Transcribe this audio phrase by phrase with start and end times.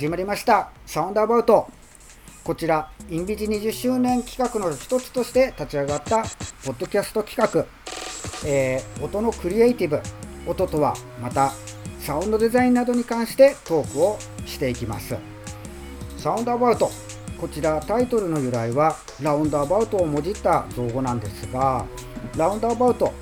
[0.00, 0.70] 始まりました。
[0.86, 1.68] サウンドアバウト。
[2.42, 6.22] こちらインビジ20周年企画の一つとして立ち上がった
[6.64, 7.66] ポッドキャスト企画、
[8.48, 10.00] えー、音のクリエイティブ。
[10.46, 11.52] 音とはまた
[11.98, 15.14] サウンドデザインなどに関してトークをしていきます。
[16.16, 16.90] サウンドアバウト。
[17.38, 21.84] こちらタイトルの由来はラウンドアバウトをもじった造語なんですが
[22.38, 23.12] ラウンドアバウト。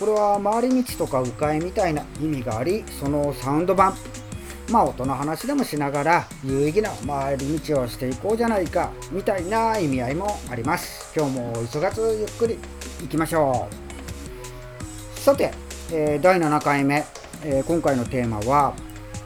[0.00, 3.94] これは回り道とか迂回みたいな意味がありそのサウンド版。
[4.72, 11.12] まあ音の話でもしながら有意義な回り道をしていこうじゃないかみたいな意味合いもあります。
[11.14, 12.58] 今日も急がずゆっくり
[13.04, 15.18] いきましょう。
[15.20, 15.52] さて、
[15.92, 17.04] えー、第7回目、
[17.44, 18.74] えー、今回のテーマは、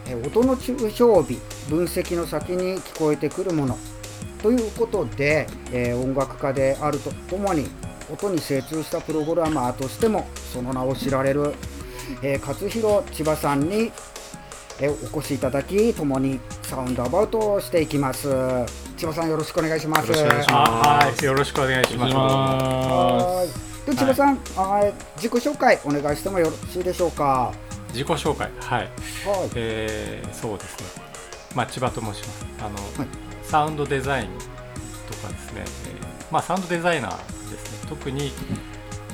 [0.08, 1.38] えー、音の抽象美
[1.70, 3.78] 分析の先に聞こえてくるもの
[4.42, 7.68] ということで、え音楽家であるとともに
[8.12, 11.54] 音に精通したプログラマーとしてもその名を知られる、
[12.22, 13.92] え勝弘千葉さんに
[14.80, 18.28] えお越しいただき共にサウンドアバウトをしていきます。
[18.96, 20.12] 千葉さんよろしくお願いします。
[20.12, 22.14] はいよろしくお願いします。
[22.14, 23.90] はい。
[23.90, 27.52] で千葉さん、はい、自己紹介お願いしてもよろしいでしょうか？
[27.92, 28.90] 自己紹介はい、はい、
[29.54, 30.86] えー、そうですね。
[31.54, 32.46] まあ千葉と申します。
[32.60, 33.08] あの、はい、
[33.44, 34.28] サウンドデザイン
[35.08, 37.16] とかですね、えー、まあサウンドデザイナー
[37.50, 37.88] ですね。
[37.88, 38.32] 特に、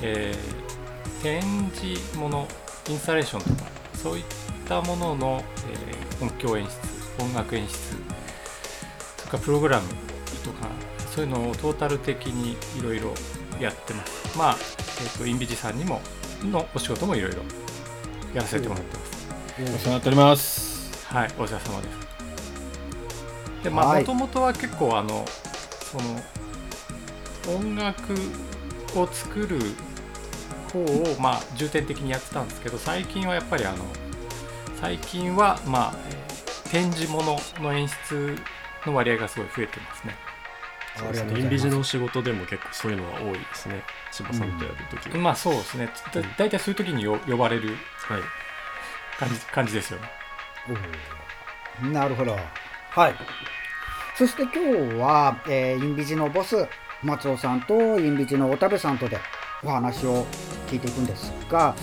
[0.01, 1.41] えー、展
[1.75, 2.47] 示もの
[2.89, 4.23] インスタレーションとかそういっ
[4.67, 7.73] たものの、えー、音響演出音楽演出
[9.23, 9.87] とかプログラム
[10.43, 10.67] とか
[11.13, 13.13] そういうのをトータル的にいろいろ
[13.59, 14.37] やってます。
[14.37, 16.01] まあ、えーと、インビジさんにも
[16.43, 17.37] のお仕事もいろいろ
[18.33, 19.27] やらせてもらってます。
[19.57, 21.05] お世話になっております。
[21.07, 23.63] はいお世話様です。
[23.63, 25.25] でまあもともとは結構あの
[25.81, 26.19] その
[27.55, 28.13] 音楽
[28.95, 29.59] を作る
[30.71, 33.85] 方をまあ重点的にやってたんですけど最近はやっぱりあの
[34.83, 38.35] 最近はまあ、えー、展示物の演出
[38.85, 40.13] の割合がすごい増えてますね。
[40.97, 41.39] そうですね。
[41.39, 43.81] インビジの仕事でも結構そういうのは多いですね。
[44.11, 45.89] 千葉さんとやるときは、うん、まあそうですね。
[46.13, 47.77] だ大体そういう時によ呼ばれる
[49.17, 50.09] 感じ,、感じですよね。
[51.93, 52.35] なるほど。
[52.89, 53.15] はい。
[54.17, 56.57] そして今日は、えー、インビジのボス
[57.01, 59.17] 松尾さんとインビジのおたべさんとで
[59.63, 60.25] お話を
[60.67, 61.73] 聞いていくんですが、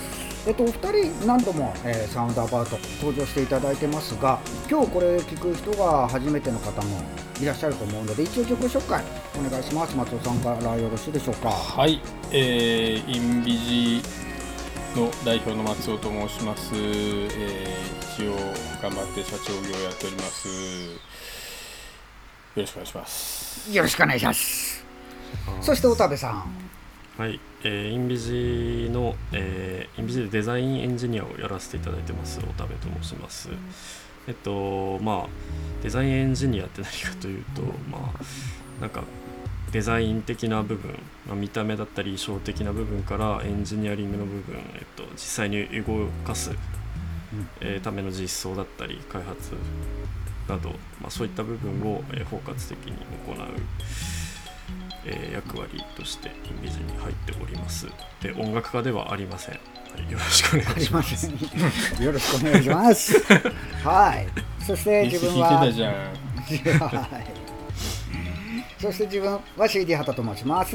[0.46, 0.72] えっと、お二
[1.12, 4.38] 人何度も、えー、サウンドアバウト登場していただいてますが
[4.70, 7.02] 今日これ聞く人が初めての方も
[7.40, 9.04] いらっしゃると思うので一応自己紹介
[9.38, 9.96] お願いします。
[9.96, 11.50] 松尾さんからよろしいでしょうか。
[11.50, 12.00] はい、
[12.32, 14.02] えー、インビジ
[14.96, 18.36] の代表の松尾と申します、えー、一応
[18.82, 20.48] 頑張って社長業をやっております。
[22.56, 23.72] よろしくお願いします。
[23.72, 24.84] よろしくお願いします。
[25.60, 26.44] そして田部さん。
[27.16, 33.50] はい、えー、インビジの、えー、インビジでデザインエンジニアをやらせていただいてますおたべと申します。
[34.26, 35.28] えっとまあ
[35.82, 39.02] デザインエンジニアって何かというとまあなんか
[39.72, 46.50] デザイン的な部分、まあ、見た目だったり衣装的な部分からエンジニアリングの部分、えっと、実際に動かす、
[47.60, 49.52] えー、ための実装だったり開発
[50.48, 52.96] など、まあ、そういった部分を、えー、包括的に
[53.26, 53.36] 行う、
[55.04, 57.86] えー、役割としてインビジに入っております。
[58.20, 59.60] で音楽家ではありません、は
[60.08, 61.26] い、よろしくお願いします。
[62.02, 63.20] よろしくお願いします。
[63.82, 64.26] はい。
[64.64, 67.40] そして自分ははい。
[68.80, 70.74] そして自分は CD 畑と申します、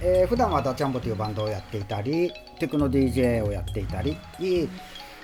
[0.00, 4.16] えー、普段はダチャンボというバンドをやっていたりテクノ DJ をやっていたり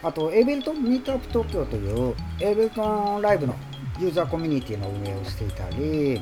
[0.02, 3.54] あとエイベルトンミートアップ東京というエイベルトンライブの
[4.00, 6.20] ユーザーコミュニティの運営をしていたり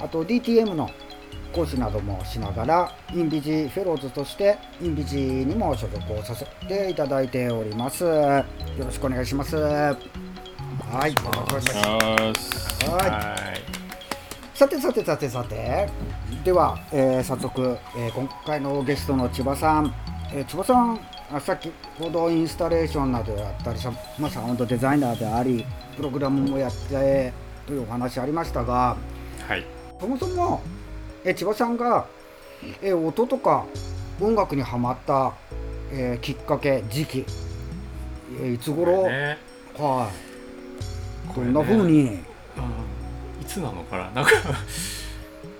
[0.00, 0.90] あと DTM の
[1.54, 8.04] 講師などもしながらインビジフェローズとしてインビジにも所属をさせていただいております。
[8.04, 8.44] よ
[8.78, 9.56] ろしくお願いします。
[9.56, 9.96] はい
[10.90, 12.90] お願いします。
[12.90, 14.58] はい。
[14.58, 15.88] さてさてさてさて。
[16.44, 19.94] では、えー、早速、えー、今回のゲストの千葉さん、
[20.32, 21.00] えー、千葉さん
[21.32, 25.64] あさっきほどインスタレーションなどやったりさ、まあ、サウンドデザイナーであり
[25.96, 27.32] プログラムもやって
[27.66, 28.96] というお話ありましたが、
[29.48, 29.64] はい、
[29.98, 30.60] そもそも、
[31.24, 32.06] え千葉さんが、
[32.82, 33.64] え音とか
[34.20, 35.32] 音楽にはまった、
[35.90, 37.24] えきっかけ時期、
[38.40, 39.38] えいつ頃、ね、
[39.78, 40.10] は
[41.30, 42.20] い、こんなふうに。
[43.40, 44.10] いつなのかな？
[44.22, 44.30] なんか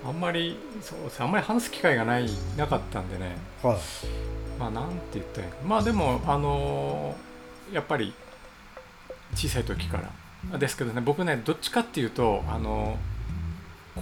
[0.06, 3.76] あんまりそうあんまり話す機会がないなかったんでね、はい、
[4.58, 8.14] まあなんて言ったらまあでもあのー、やっぱり
[9.34, 10.10] 小さい時から。
[10.58, 12.98] ですけどね僕ねどっちかっていうとあの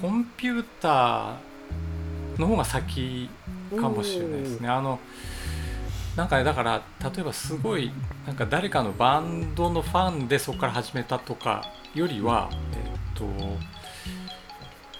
[0.00, 1.34] コンピューター
[2.42, 3.30] の方が先
[3.70, 4.68] かもしれないですね。
[4.68, 4.98] あの
[6.16, 7.90] なんかねだから例えばすごい
[8.26, 13.24] なんか誰かのバンドのファンでそこから始めたとかよりは、えっと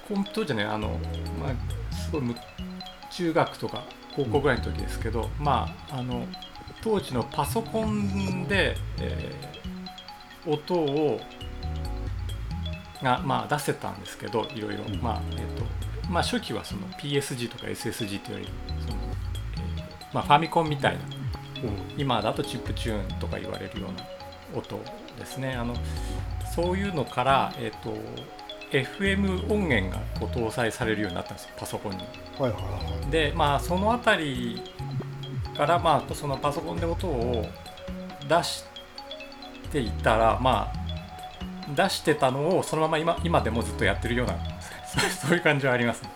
[0.09, 0.99] 本当じゃねあの、
[1.39, 2.35] まあ、すごいむ
[3.11, 3.85] 中学とか
[4.17, 6.27] 高校ぐらいの時ですけど、まああの
[6.83, 9.53] 当時のパソコンで、えー
[10.44, 11.21] 音を
[13.03, 15.00] が、まあ、出せたんですけどいろいろ、うん。
[15.00, 15.62] まあえっと
[16.12, 18.49] まあ、初期はその PSG とか SSG というより
[18.87, 18.99] その、
[19.79, 21.00] えーまあ、ファミコンみたいな
[21.97, 24.06] 今だとチップチューンとか言われるような
[24.59, 24.79] 音
[25.19, 25.55] ですね。
[25.55, 25.75] あの
[26.55, 27.97] そういうのから、えっと
[28.73, 31.99] FM 音源がこう搭載されるようになったんですよパソコンに。
[32.38, 34.62] はいはいはでまあその辺り
[35.56, 37.47] からまあそのパソコンで音を
[38.29, 38.65] 出し
[39.70, 44.52] ていたらまあ出してたのをそのまま今今でもずっとやってるような
[45.21, 46.11] そういう感じはありますね。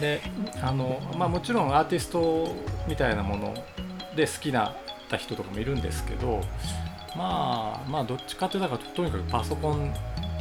[0.00, 0.20] で
[0.62, 2.54] あの、まあ、もちろんアーティスト
[2.86, 3.54] みたいなもの
[4.14, 4.74] で好きな
[5.18, 6.40] 人とかもいるんですけど
[7.16, 9.92] まあまあどっちかというととにかくパソコン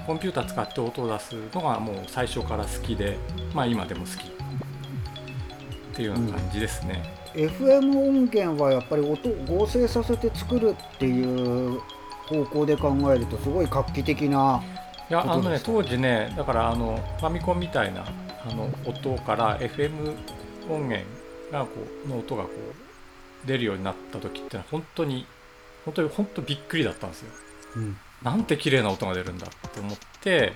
[0.06, 3.18] コンピューター使って音を出すのがもう最初から好きで
[3.54, 7.04] まあ今でも好きっていうような感じですね。
[7.34, 11.80] FM 音源はやっぱり音を合成させて作るっていう
[12.28, 14.64] 方向で考えるとすごい画期的な
[15.10, 18.06] いやあのね当時ねだからあのファミコンみたいな
[18.46, 20.16] あの音から FM
[20.70, 21.06] 音源
[21.52, 21.72] がこ
[22.06, 25.26] うの音がこう出るようになった時ってのは本当に
[25.86, 27.32] 本当に本当びっくりだったんですよ。
[27.78, 27.98] うん。
[28.22, 30.54] なんて綺麗な音が出るんだと思って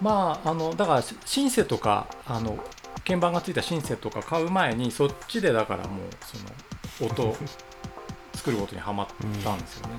[0.00, 2.58] まああのだからシンセとかあの
[3.06, 6.08] 鍵盤がついたシンセとか買う前にそっちでだからもう
[7.00, 7.36] その音を
[8.44, 9.06] 作ることにはまっ
[9.42, 9.94] たんですよね。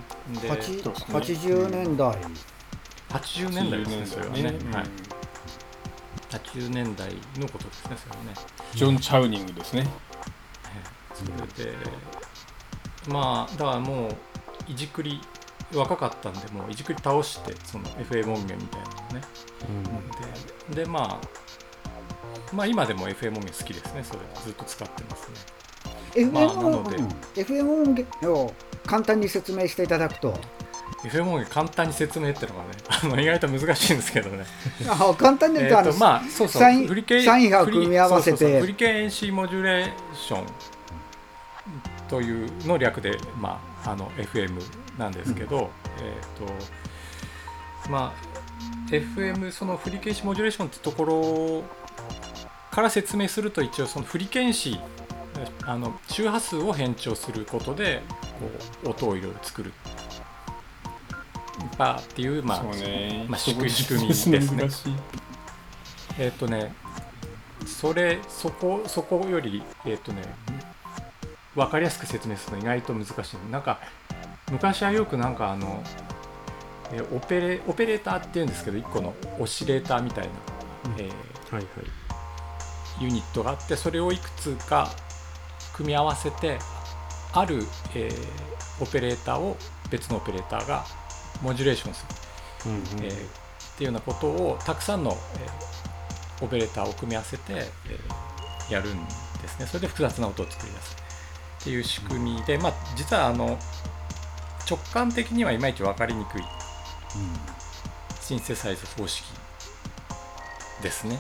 [0.92, 2.16] うですね80年代、
[3.10, 4.86] 80年代ですねそれはね、うんはい、
[6.30, 7.10] 80年代
[7.40, 8.34] のことですねそれはね。
[8.76, 9.88] ジョン・チャウニングですね。
[11.16, 11.26] そ
[11.60, 11.74] れで
[13.10, 14.16] まあだからもう
[14.72, 15.20] いじくり
[15.74, 19.22] 若かったんでもういじくり倒してその FM 音源みたいなのをね
[20.70, 25.65] ででまあまあ今でも FM 音源好きですねそれずっと使ってますね
[26.16, 28.54] FM 音源を
[28.86, 30.34] 簡単に説明していただくと。
[31.04, 34.46] FM 音源簡単に説明っていうのがね あの意外と難しいんですけどね。
[34.88, 36.62] あ簡単に言うとあの、えーとまあそうそう。
[36.62, 38.62] サインフリケサイン波を組み合わせて。
[38.62, 40.46] フリケーンシーモジュレーション
[42.08, 44.62] というの略で、まあ、あの FM
[44.98, 45.70] なんですけど、
[46.00, 46.48] えっ、
[47.84, 48.36] とまあ
[48.90, 51.64] FM そのフリケーンシーモジュレーションってところ
[52.72, 55.05] から説明すると一応そのフリケーンシー
[55.66, 58.02] あの周波数を変調することで
[58.40, 58.50] こ
[58.86, 59.74] う音をいろいろ作る。
[61.78, 62.64] バーっていう、まあ。
[63.28, 64.42] まあ仕組みですね。
[66.18, 66.74] えっ、とね、
[67.66, 70.22] それ、そこ、そこより、えっ、とね、
[71.56, 73.52] わかりやすく説明するの意外と難しい。
[73.52, 73.80] なんか、
[74.52, 75.84] 昔はよくなんかあの、
[76.92, 80.32] えーオペレオペレーターっていうんですけど、1個のオシレーターみたいな、
[80.98, 81.12] えーは
[81.52, 81.66] いはい。
[83.04, 84.92] ユニットがあって、それをいくつか
[85.76, 86.60] 組み合わせて、
[87.34, 87.64] ある、
[87.94, 89.56] えーオペレーターを
[89.90, 90.84] 別のオペレーターが
[91.42, 92.06] モジュレーションす
[92.66, 92.72] る。
[92.72, 93.06] うんうん。
[93.06, 99.66] えーっていうようなことをたくさんの、えーオペレーターを組み合わせて、えーやるんですね。
[99.68, 100.96] それで複雑な音を作り出す。
[101.62, 103.58] っていう仕組みで、まあ、実はあの
[104.70, 106.44] 直感的にはいまいち分かりにくい。
[108.22, 109.24] シンセサイズ方式
[110.82, 111.20] ですね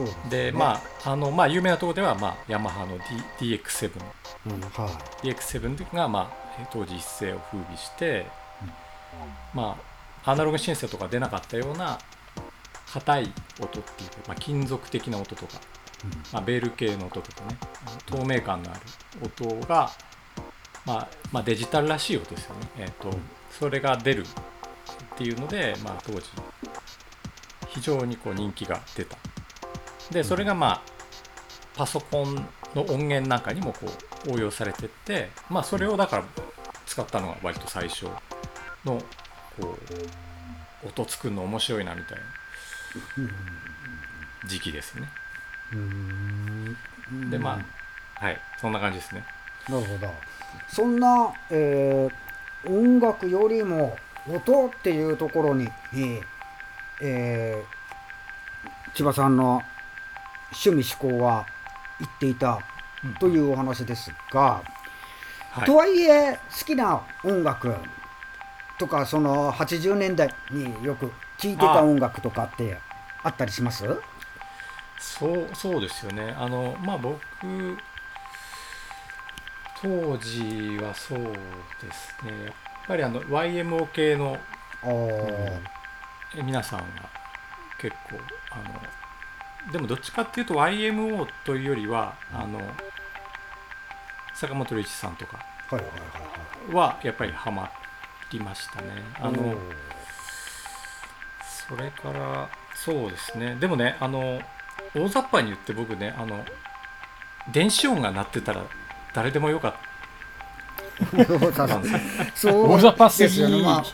[0.00, 0.30] ですね。
[0.30, 2.98] でまああのまあ有名なところでは、まあ、ヤマハの、
[3.38, 3.90] D、DX7
[4.46, 4.88] うんは
[5.22, 8.26] DX7 が、まあ、えー当時一世を風靡して、
[9.54, 9.76] ま
[10.24, 11.98] あ、アナログシンセとか出なかったような
[12.92, 15.60] 硬い音っていうか、まあ、金属的な音とか、
[16.32, 17.56] まあ、ベール系の音とかね
[18.06, 18.80] 透明感のある
[19.22, 19.90] 音が、
[20.84, 23.16] まあまあ、デジタルらしい音ですよね、えーと
[23.52, 26.22] それが出るっていうので、まあ、当時
[27.68, 29.16] 非常にこう人気が出た
[30.12, 30.82] でそれがまあ
[31.74, 32.34] パソコン
[32.74, 33.86] の音源なんかにもこ
[34.26, 36.24] う応用されてって、まあ、それをだから
[36.86, 38.04] 使ったのが割と最初
[38.84, 38.98] の
[39.60, 39.78] こ
[40.84, 42.24] う音作るの面白いなみたいな
[44.48, 45.08] 時期ですね。
[47.30, 47.58] でま
[48.18, 48.38] あはい。
[48.60, 49.24] そんな感じですね。
[49.68, 50.08] なるほど。
[50.68, 52.14] そんな、えー
[52.64, 56.20] 音楽よりも音っていうところに、えー
[57.02, 57.64] えー
[58.94, 59.62] 千葉さんの
[60.52, 61.46] 趣味思考は
[61.98, 62.60] 言っていた
[63.18, 64.62] というお話ですが、
[65.50, 65.64] はい。
[65.64, 67.74] とはいえ好きな音楽
[68.78, 72.78] とかその80年代によく聴いてた音楽とかって
[73.22, 73.84] あったりします？
[74.98, 76.34] そうそうですよね。
[76.38, 77.18] あのまあ僕
[79.80, 82.44] 当時はそうですね。
[82.44, 82.54] やっ
[82.86, 84.38] ぱりあの YMO 系の
[84.82, 85.60] あー。
[86.34, 86.84] え皆さんは
[87.78, 88.16] 結構
[88.52, 88.64] あの
[89.70, 92.60] でもどっちかっていうと YMO というよりはあの
[94.34, 95.44] 坂本龍一さんとか
[96.72, 97.70] はやっぱりハマ
[98.32, 98.88] りましたね。
[99.20, 99.54] あの
[101.68, 103.56] それからそうですね。
[103.60, 104.40] でもねあの
[104.94, 106.44] 大雑把に言って僕ねあの
[107.52, 108.64] 電子音が鳴ってたら
[109.14, 109.92] 誰でもよかった。
[111.78, 113.84] んですよそう大雑把すぎですよね、ま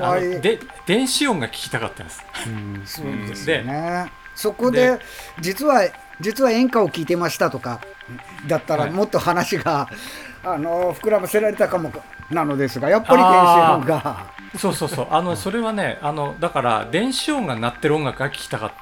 [0.00, 2.24] あうん、で電子音が聞きたかったんです。
[2.84, 4.10] そうですね。
[4.36, 4.98] そこで
[5.40, 5.88] 実は
[6.20, 7.80] 実は演歌を聴いてましたとか
[8.46, 8.92] だったらはい。
[8.92, 9.88] もっと話が、
[10.44, 11.92] あの膨らませられたかも
[12.30, 13.32] なのですがやっぱり電子
[13.74, 14.26] 音が。
[14.56, 15.06] そうそうそう。
[15.10, 18.72] あのそれはねあのだから電子音が鳴ってる音楽が聞きたかっ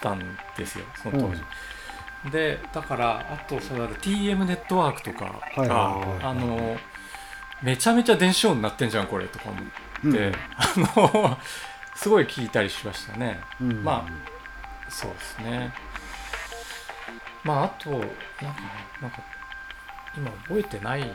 [0.00, 0.20] たん
[0.56, 6.76] ですよその当時、でだからあとそれは TM ネットワークとかが、はいはいはいあの
[7.62, 10.34] めちゃめちゃ電子音鳴ってんじゃんこれとか思って、うん。
[10.94, 11.38] あの
[11.94, 13.40] すごい聞いたりしましたね。
[13.60, 13.82] うん。
[13.82, 14.06] ま
[14.88, 15.72] そうですね。
[17.44, 18.10] まああとなんかね
[19.02, 19.18] なんか
[20.16, 21.06] 今覚えてないで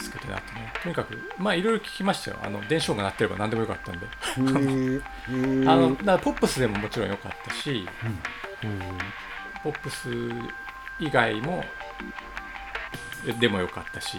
[0.00, 0.72] すけどねあとね。
[0.82, 2.38] とにかくまあいろいろ聞きましたよ。
[2.42, 4.06] あの電子音が鳴ってれば何でもよかったんで。
[5.68, 7.88] あのだポップスでももちろん良かったし
[8.64, 8.98] うん
[9.62, 10.08] ポップス
[11.00, 11.64] 以外も
[13.26, 14.18] えでも良かったし、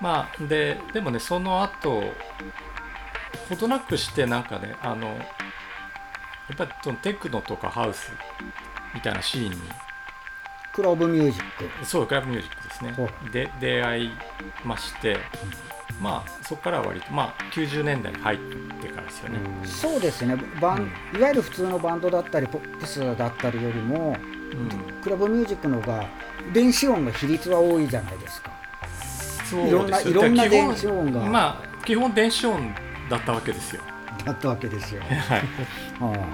[0.00, 2.02] まあででもねその後
[3.48, 5.18] ほどなくしてなんかねあの
[6.48, 8.10] やっぱりそのテクノとかハウス
[8.94, 9.56] みたいなシーンに
[10.72, 11.42] クラブミュージッ
[11.78, 11.84] ク。
[11.84, 12.92] そうクラブミュージックですね。
[12.92, 14.10] ほで出会い
[14.64, 15.18] まして、
[16.00, 18.38] まあそこからは割とまあ90年代に入っ
[18.80, 20.36] てからですよね、そうですね。
[20.60, 24.16] バン、いわゆる普通のバンドだったりポップスだったりよりも
[24.52, 25.02] うん。
[25.02, 26.06] クラブミュージックの方が
[26.52, 28.52] 電子音の比率は多いじゃないですか。
[29.44, 31.20] そういろんなですよいろんなだから基本電子音が。
[31.20, 32.74] まあ基本電子音
[33.10, 33.82] だったわけですよ
[34.24, 35.12] だったわけですよ、 はい。
[36.00, 36.28] は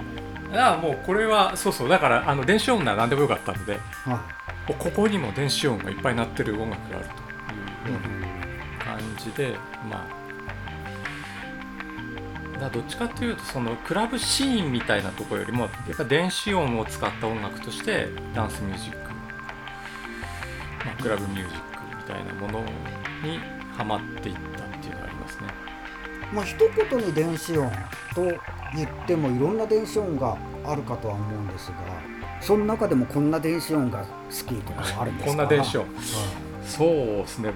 [0.50, 3.78] だからもうこれはそうそうだからあの電子音なら何でもよかったので
[4.66, 7.98] ここにも電子音がいっぱい鳴ってる音楽があるという
[8.78, 9.56] 感じで
[9.90, 10.24] まあ
[12.60, 18.98] だどっちかっていうとそのクラブシーンみたいなところよりもやっぱ電子音を使った音楽としてダンスミュージック、
[20.84, 23.38] まあ、クラブミュージックみたいなものに
[23.76, 24.53] ハマっていって
[26.32, 26.56] まあ一
[26.90, 27.70] 言に電子音
[28.14, 28.22] と
[28.74, 31.76] 言ってもいろんな電子音があるかとは思うんですが
[32.40, 35.30] その中でもこんな電子音が好きとかはあるんですか？
[35.30, 35.84] こんな電子音。
[35.84, 35.90] は
[36.66, 37.52] そうですね。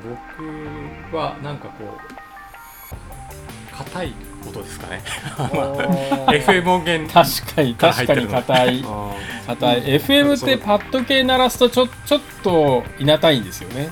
[1.11, 4.13] 僕はなんかこう硬い
[4.45, 5.03] ことですかね。
[5.37, 8.85] FM 音源確かに確かに硬い。
[8.87, 9.15] あ
[9.47, 9.83] 硬い。
[10.01, 13.91] FM ってパッド系鳴らすとちょちょっといなたいんですよね。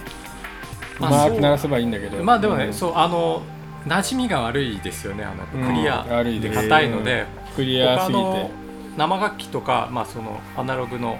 [0.99, 1.30] うまあそう。
[1.30, 2.23] まく鳴らせばいいんだけど。
[2.25, 3.42] まあでもね、うんそうあの
[3.87, 5.66] 馴染みが悪いですよねあのうん。
[5.66, 6.55] クリアで悪いです。
[6.62, 8.23] 硬いので、クリアすぎて。
[8.23, 8.50] 他の
[8.97, 11.19] 生楽器とか、まあ、そのアナログの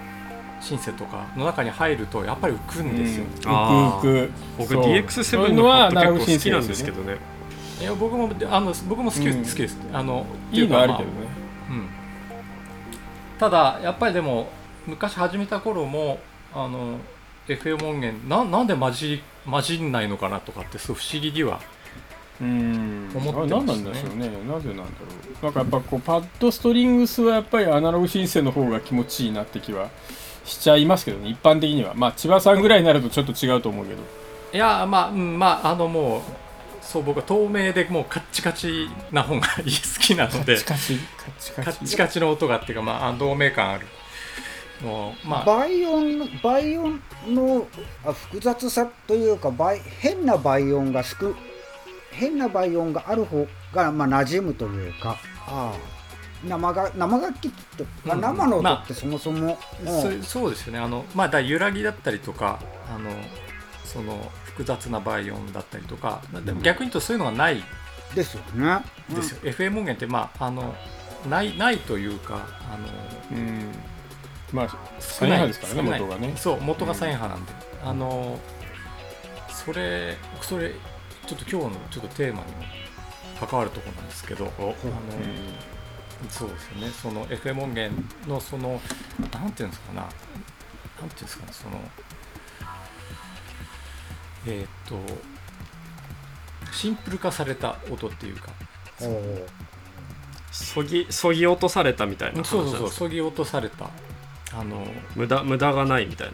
[0.61, 3.89] シンセとかの中に入るとやっぱり浮くんですよ、うん。
[3.89, 4.85] 浮く浮く僕そう。
[4.85, 7.19] DX7 のパッド結構好きなんですけどどね。
[7.81, 9.45] いや僕もあの僕も好き,、うん。
[9.45, 9.79] 好きです。
[9.93, 11.15] あのいいのあるけどね。
[11.69, 11.89] まあうん、
[13.39, 14.49] ただやっぱりでも
[14.87, 16.19] 昔始めた頃も
[16.55, 16.99] あの
[17.47, 21.61] FM 音源ななんで混じ混じんないのかなとかってすごい不思議には
[22.41, 23.11] うん。
[23.15, 24.29] 思ってあれ何ますねなんでしょうね。
[24.49, 24.85] なぜなんだろ
[25.41, 25.45] う。
[25.45, 29.91] なんかやっぱこうパッドストリングスはやっぱりアナログシンセの方が気持ちいいなって気は
[30.45, 31.29] しちゃいますけどね。
[31.29, 31.95] 一般的には。
[31.95, 34.03] まあ千葉さんぐらいになるとちょっと違うと思うけど。
[34.53, 36.21] いやまあ、うん、まああのもう
[36.81, 40.57] そう僕は透明でもうカッチカチな方が好きなので。
[40.57, 41.53] カチカチカチ。
[41.53, 43.87] カチカッチカチの音がっていうかまあ透明感ある
[44.83, 47.67] のまあ倍音倍音の
[48.05, 51.35] あ複雑さというか倍変な倍音が少
[52.17, 55.97] 変な倍音がある方がまあ馴染むというかああ。
[56.45, 58.21] 生が生楽器って、まあうん。
[58.21, 60.79] 生の音まあってそもそも、もうそうそうですよね。
[60.79, 62.61] あのまあだ揺らぎだったりとか
[62.95, 63.11] あの
[63.85, 67.63] その複雑な倍音だったりとかでも逆に言うとそういうのがない。
[68.15, 68.83] ですよね。
[69.11, 70.75] ですよ、FM 音源ってまああの
[71.29, 72.79] ないないというかあ
[73.35, 73.73] のうん。
[74.53, 74.69] まあ
[75.01, 75.39] 少ない。
[75.39, 76.33] サイン波ですからね元がね。
[76.37, 77.53] そう元がサイン波なんで、
[77.85, 78.39] あの
[79.49, 80.73] それそれ
[81.27, 82.59] ちょっと今日のちょっとテーマにも
[83.41, 84.77] 関わるところなんですけどあの、うん。
[86.31, 86.89] そうですよね。
[86.91, 88.81] その FM 音源のその
[89.33, 90.03] なんていうんですかな。
[90.03, 91.53] なんていうんですかね。
[91.53, 91.81] その
[94.47, 94.99] えーっと
[96.73, 98.49] シンプル化された音っていうか。
[100.53, 102.99] そぎそぎ落とされたみたいなそうそう話なんですか？
[102.99, 103.91] そうそぎ落とされた。
[104.55, 106.33] あの無駄無駄がないみたい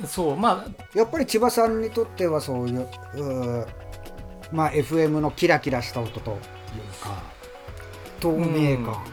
[0.00, 0.08] な。
[0.08, 3.66] そうまやっぱり千葉さんにとってはそういううー
[4.52, 6.36] まあ FM のキラキラした音という
[7.02, 7.22] か
[8.20, 9.04] 透明感、あ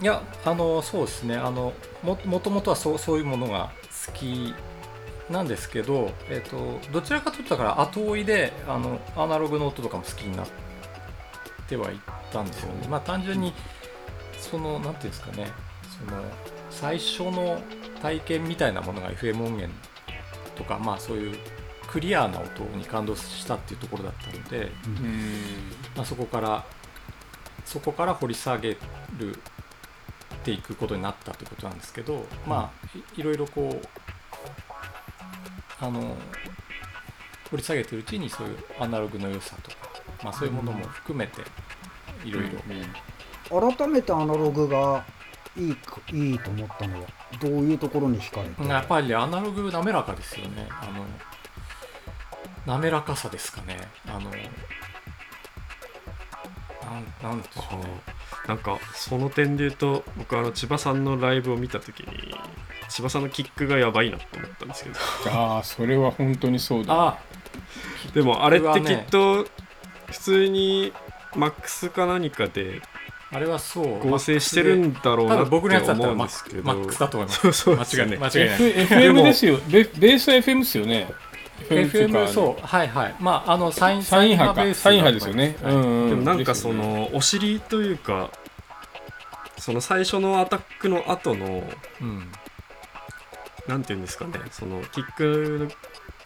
[0.00, 1.36] いやあのそうですね。
[1.36, 1.72] あの
[2.02, 3.72] ももともとはそうそういうものが
[4.06, 4.54] 好き
[5.30, 10.46] なんですけど、えっとどちらかというとだから後追いであのアナログの音とかも好きになっ
[11.68, 11.98] てはいっ
[12.32, 12.86] たんですよね。
[12.88, 13.52] まあ単純に
[14.38, 15.46] そのなんていうんですかね。
[16.06, 16.22] その
[16.70, 17.60] 最初の
[18.00, 19.72] 体験みたいなものが FM 音源
[20.56, 21.36] とかまあそういう
[21.92, 24.72] クリアな音に感動したっていうところだったので、
[25.94, 26.64] まあ、そこから
[27.66, 28.78] そこから掘り下げ
[29.18, 29.38] るっ
[30.42, 33.82] ていくことになったということなんですけど、まあいいろいろこう
[35.84, 36.16] あの
[37.50, 39.76] 掘り下げてるうちにそういうアナログの良さとか、
[40.24, 41.42] まあ、そういうものも含めて
[42.24, 42.44] いろい
[43.50, 43.72] ろ。
[43.76, 45.04] 改めてアナログが
[45.58, 47.08] いいかいいと思ったのは
[47.38, 48.66] どういうところに惹かれて？
[48.66, 50.66] やっぱりアナログ滑らかですよね。
[50.70, 51.04] あの
[52.66, 53.76] 滑らかさですかね。
[54.06, 54.32] あのなん
[57.22, 57.76] なんでしょう。
[57.78, 57.84] ね
[58.46, 62.34] なんかその点で言うと僕あの千葉さんのライブを見た時に
[62.88, 64.96] 千葉さんのキックがやばいなと思ったんですけど。
[65.30, 66.92] ああそれは本当にそうだ。
[66.92, 67.18] あ
[68.14, 69.46] でもあれってきっと
[70.06, 70.92] 普通に
[71.36, 72.82] マックスか何かで
[73.30, 77.40] あれはそう合成してるんだろうなって僕のやつだったら思うんマックですけどマックスだと思います。
[77.40, 78.70] そうそう間違いない間違いない。
[78.82, 79.58] F FM ですよ。
[79.68, 81.08] ベベースは FM ですよね
[81.60, 83.14] FM そうはいはい。
[83.20, 85.74] まああのサインサイン波ベースかサイン波ですよね、はい。
[85.74, 88.30] うんうん、でもなんかそのお尻というか
[89.58, 91.62] その最初のアタックの後の
[92.00, 92.32] うん。
[93.68, 94.32] なんていうんですかね。
[94.50, 95.68] そのキック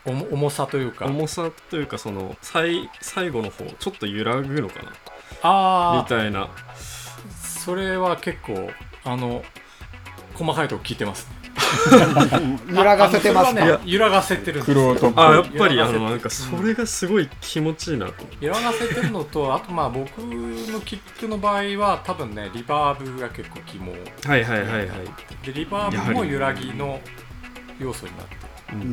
[0.06, 1.06] 重重さというか。
[1.06, 4.90] の重さというかその最最後の方ちょっと揺らぐのかな。
[4.90, 4.94] み
[5.42, 6.48] ああたいな。
[7.66, 8.70] それは結構
[9.04, 9.42] あの
[10.34, 11.45] 細かいとこ聞いてますね
[12.70, 18.06] 揺らがせてますね揺らがせてるんですクロートっぽいあやっぱりあのなんかそれがすごい気持ちいいな。
[18.06, 23.92] と揺らがせてるのとあとまあ僕のキックの場合は多分ねリバーブが結構肝。
[23.92, 24.88] はいはいはいはい、
[25.44, 27.00] でリバーブも揺らぎの
[27.78, 28.36] 要素になって
[28.72, 28.82] ううん。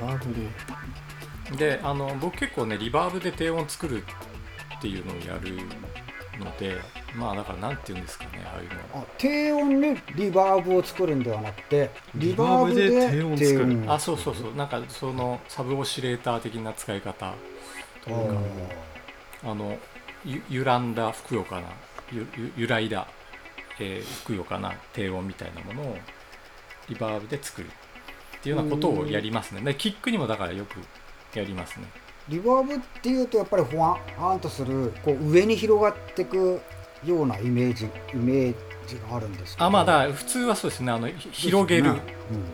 [0.00, 0.48] バーブで。
[1.56, 5.58] であの僕結構ねリバーブで低音作るっていうのをやる
[6.38, 6.76] ので
[7.16, 13.92] まあだからなんて言うんですかねああいうのあ低音でリバーブを作るんではなくてリバーブで低音作る。
[13.92, 14.54] あそうそうそう。
[14.54, 17.34] なんかそのサブオシレーター的な使い方
[18.04, 18.40] というか
[19.50, 19.76] あの
[20.24, 21.68] ゆ揺らんだふくよかな。
[22.12, 23.06] ゆゆ揺らいだ、
[23.80, 24.72] えーふくよかな。
[24.92, 25.98] 低音みたいなものを
[26.88, 29.60] リバーブで作るっていうようなことをやりますね。
[29.60, 30.80] でキックにもだからよく
[31.36, 31.86] やりますね
[32.28, 36.60] リバーブっていうとやっぱりほわんあんとするこう上に広がっていく
[37.04, 39.66] ようなイメージイメージがあるんですけど。
[39.66, 40.92] あまあだ普通はそうですね。
[40.92, 42.00] あのひ広げるうん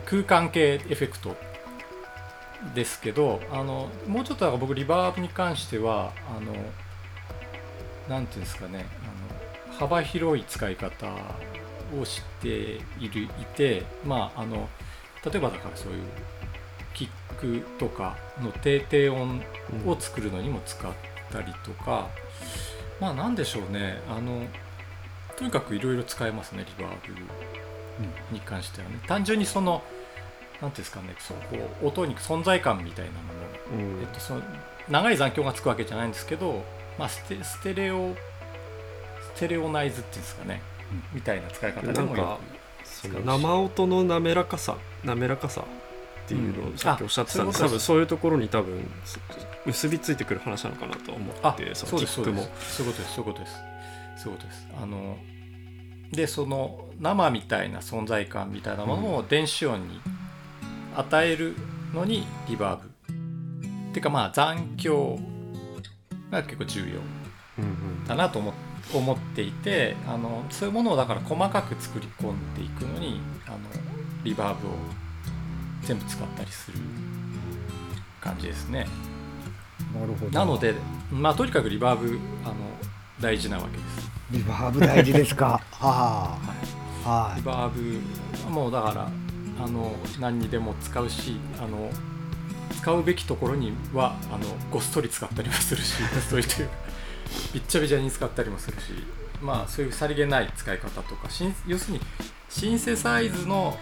[0.04, 1.36] 空間系エフェクト。
[2.74, 6.54] ですけどあのもうちょっと僕リバーブに関してはあの
[8.08, 8.86] なんていうんですかね。
[9.02, 11.08] あの幅広い使い方
[12.00, 12.48] をして
[12.98, 14.68] いるいてまああの
[15.24, 16.02] 例えばだからそういう
[17.38, 19.42] クとかの低低音
[19.86, 20.92] を作るのにも使っ
[21.32, 22.08] たりとか、
[23.00, 24.00] まあなんでしょうね。
[24.08, 24.46] あの
[25.36, 29.00] とにかくいろいろ使えますねリバーブに関してはね。
[29.06, 29.82] 単純にその
[30.62, 33.94] なんていうんですかねそうこう音に存在感みたいなもの。
[33.94, 34.00] うん。
[34.00, 34.42] えっと、その
[34.88, 36.64] 長い残響がつくわけじゃないんですけど、
[36.98, 38.14] まあ、ステステレオ
[39.34, 40.62] ステレオナイズっていうんですかね、
[41.12, 42.38] みたいな使い方でもよなんか
[42.84, 45.64] その生音の滑らかさ滑らかさ
[46.24, 46.74] っていうのうん。
[46.74, 47.60] をさっきおっしゃってたんで、ういうことです。
[47.64, 49.20] 多分そういうところに多分す
[49.66, 52.42] 結びついてくる話なのかなと思あってそのキックも。
[52.60, 52.76] す。
[52.76, 53.56] そういうことですそういうことです。
[54.22, 54.68] そういうことです。
[54.82, 55.16] あの
[56.12, 60.00] でその生みたいな存在感みたいなものを電子音に
[60.96, 61.56] 与える
[61.92, 62.88] のにリバーブ。
[62.88, 65.18] っていうかまあ残響
[66.30, 66.86] が結構重要
[67.58, 67.66] うんう
[68.02, 68.04] ん。
[68.06, 68.54] だなと思っ
[68.92, 73.58] 思っていてあのそういうものをだから細かく作り込んでいくのにあの
[74.24, 74.70] リバーブを
[75.86, 76.78] 全部使ったりする
[78.20, 78.86] 感じですね。
[79.94, 80.30] なるほど。
[80.32, 80.74] なので
[81.12, 82.54] まあとにかくリバーブあの
[83.20, 84.10] 大事なわけです。
[84.30, 85.60] リバーブ大事ですか？
[85.72, 86.38] は
[87.04, 87.08] あ。
[87.08, 88.00] はリバーブ
[88.44, 89.08] はもうだから
[89.62, 91.90] あの何にでも使うしあの
[92.78, 95.94] 使うべきところにはあのごっそり使ったりもするし
[96.28, 96.74] そりというか
[97.52, 98.92] びっちゃびちゃに使ったりもするし
[99.42, 101.28] まあそういうさりげない使い方とか
[101.66, 102.00] 要するに
[102.48, 103.76] シンセサイズの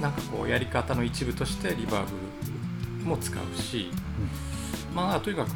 [0.00, 2.06] なんかこうやり方の一部としてリバー
[3.02, 3.90] ブも使うし、
[4.94, 5.48] まあとにかく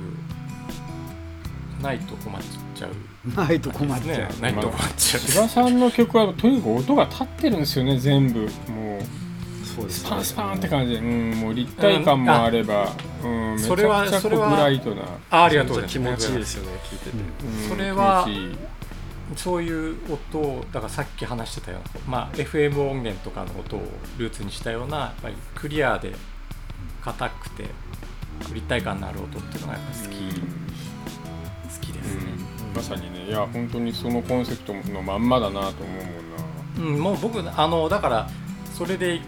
[1.83, 2.43] ないと困っ
[2.75, 2.91] ちゃう。
[2.91, 4.29] いないと困っちゃう、ね。
[4.41, 8.41] ないと困っちゃう、千葉さんの曲はとにかく音が立ってるんですよね全部。
[8.41, 8.51] もう
[9.67, 10.09] そうですね。
[10.09, 17.69] スパンスパンって感じで、うん、もう立体感もあれば、うん、めちゃそれはくちゃブライトな、あありがとうございます気持ちいいですよね聞いてて、うん。
[17.69, 18.27] それは
[19.37, 23.83] そういう音をだからさっき話してたような、まあ、FM 音源とかの音を
[24.19, 26.15] ルーツにしたようなやっぱりクリアで
[27.03, 27.65] 硬くて
[28.53, 32.23] 立体感のある音っていうのがやっぱ好き、好きですね、
[32.69, 32.75] うん。
[32.75, 33.27] まさにね。
[33.27, 36.05] いや本当にそのコンセプトのまんまだなと思う
[36.85, 36.95] もんな。
[36.95, 38.29] うん、もう僕あのだから
[38.75, 39.21] それで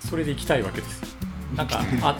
[0.00, 1.16] それで行きたいわけです。
[1.56, 2.18] なんかあ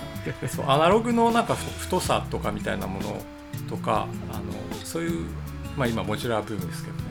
[0.49, 3.23] そうアナログのなんかふ太さとかみたいなもの
[3.69, 4.43] とかあの
[4.85, 5.27] そういう
[5.77, 7.08] まあ今モジュラーブームですけどね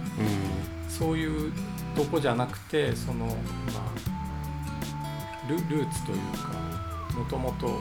[0.89, 1.53] そういう
[1.95, 3.35] とこじゃなくてそのまあ
[5.49, 6.49] ルルーツというか
[7.17, 7.77] もともと音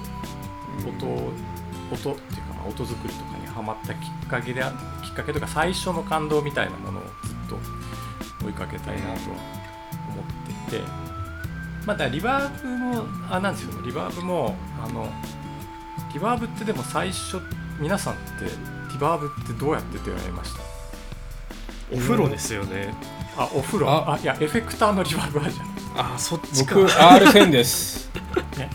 [2.12, 4.72] っていうかまあ音作りとかにハマったきっかけであ
[5.03, 7.57] きっかけとか最初の感動みたいなものをずっと
[8.44, 9.16] 追いかけたいなとは
[10.11, 10.25] 思っ
[10.68, 10.87] ていて、
[11.87, 13.87] まあだリバーブもあなんですよね。
[13.87, 15.09] リバーブもあの
[16.12, 17.40] リバーブってでも最初
[17.81, 18.22] 皆さんって
[18.92, 20.75] リバーブってどうやって出会いました？
[21.92, 22.92] お風呂ですよね、
[23.37, 23.88] あお風呂。
[23.90, 26.14] ああいやエフェクターのリバーブあるじゃん。
[26.14, 26.75] あそっちか。
[26.75, 28.11] 僕 R 線です。
[28.59, 28.70] ね。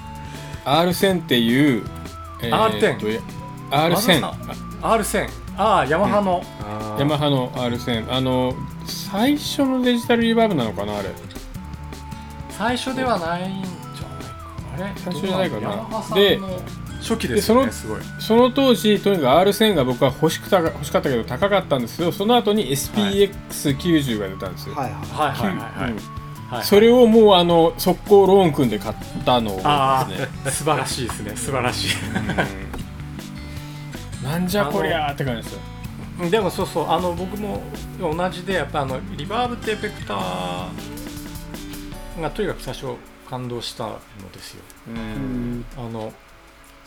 [0.63, 1.83] R 線っていう、
[2.41, 3.07] え R 線と
[3.71, 6.41] R 線和田さん R 線ああヤマハの、
[6.97, 8.53] ヤマハの R 線あの
[8.85, 11.09] 最初のデジタルリバーブなのかなあれ。
[12.49, 14.93] 最初ではないんじゃないか。
[14.93, 14.93] あれ？
[15.03, 15.69] 最初じゃないかな。
[15.69, 16.47] ヤマハさんでの
[17.01, 18.01] 初期ですよねですごい。
[18.19, 25.31] その当時とにかく R 線が僕は欲しくた欲しかったけど高かったんですけどその後に SPX90 が出たんですよ、はいはい。
[25.31, 25.93] はいはい
[26.63, 29.63] それをもうあの速攻ローン組んで買ったのをすね。
[29.65, 30.05] あ
[30.47, 31.33] 素晴らしいですね。
[31.33, 31.89] 素晴らしい。
[34.21, 34.29] うん。
[34.29, 35.61] なんじゃこりゃーって感じですよ。
[36.19, 37.63] うんでもそうそうあの僕も
[37.99, 42.95] 同じでやっぱあのリバーブってエフェクターがとにかく最初
[43.27, 43.99] 感動したの
[44.31, 44.63] ですよ。
[44.89, 45.65] うん。
[45.77, 46.11] あの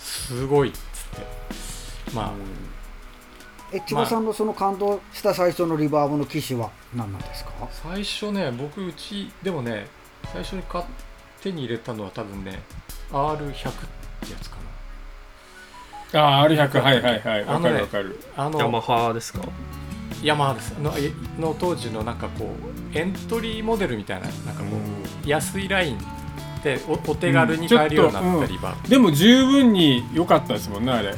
[0.04, 2.14] すごいっつって。
[2.14, 2.30] まあ、
[3.72, 7.50] え千葉さんのその感動した最初のリバーブの機種は何なんですか？
[7.70, 9.86] 最初ね僕うちでもね
[10.32, 10.84] 最初に買っ
[11.42, 12.60] 手に入れたのは多分ね
[13.10, 14.56] R100 ってやつか
[16.12, 17.44] ああ R100 はいはいはい。
[17.44, 18.18] わねるわかる。
[18.36, 19.40] なあのヤマハですか？
[20.22, 20.70] ヤマハです。
[20.78, 22.44] のえの当時のなんかこ
[22.94, 24.68] うエントリーモデルみたいななんかこ
[25.24, 25.98] う安いライン
[26.64, 31.14] でおお手軽に買えるようになったリバー、でも十分に良かったですもんねあれ。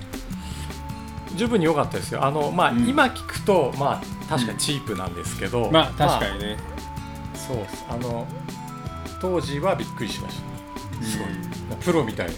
[1.37, 2.25] 十分に良かったですよ。
[2.25, 2.89] あのまあ、うん。
[2.89, 6.57] 今聞くとまあ確かにチープなんですけど、まあ確かにね、
[7.35, 8.27] そうあの
[9.21, 10.41] 当時はびっくりしまし
[10.99, 11.29] たすごい。
[11.81, 12.33] プロみたいな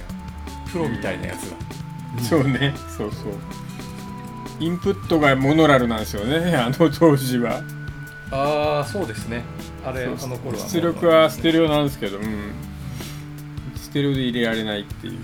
[0.71, 1.57] プロみたいなやつだ、
[2.23, 2.75] そうね。
[2.97, 3.33] そうそう。
[4.61, 7.63] インプットがモノラルなんですよねあの当時は。
[8.31, 9.45] ああそうですね。
[9.87, 12.53] あれあの頃は出力はステレオなんですけど、うん、
[13.89, 15.19] ステレオで入れられないっていう、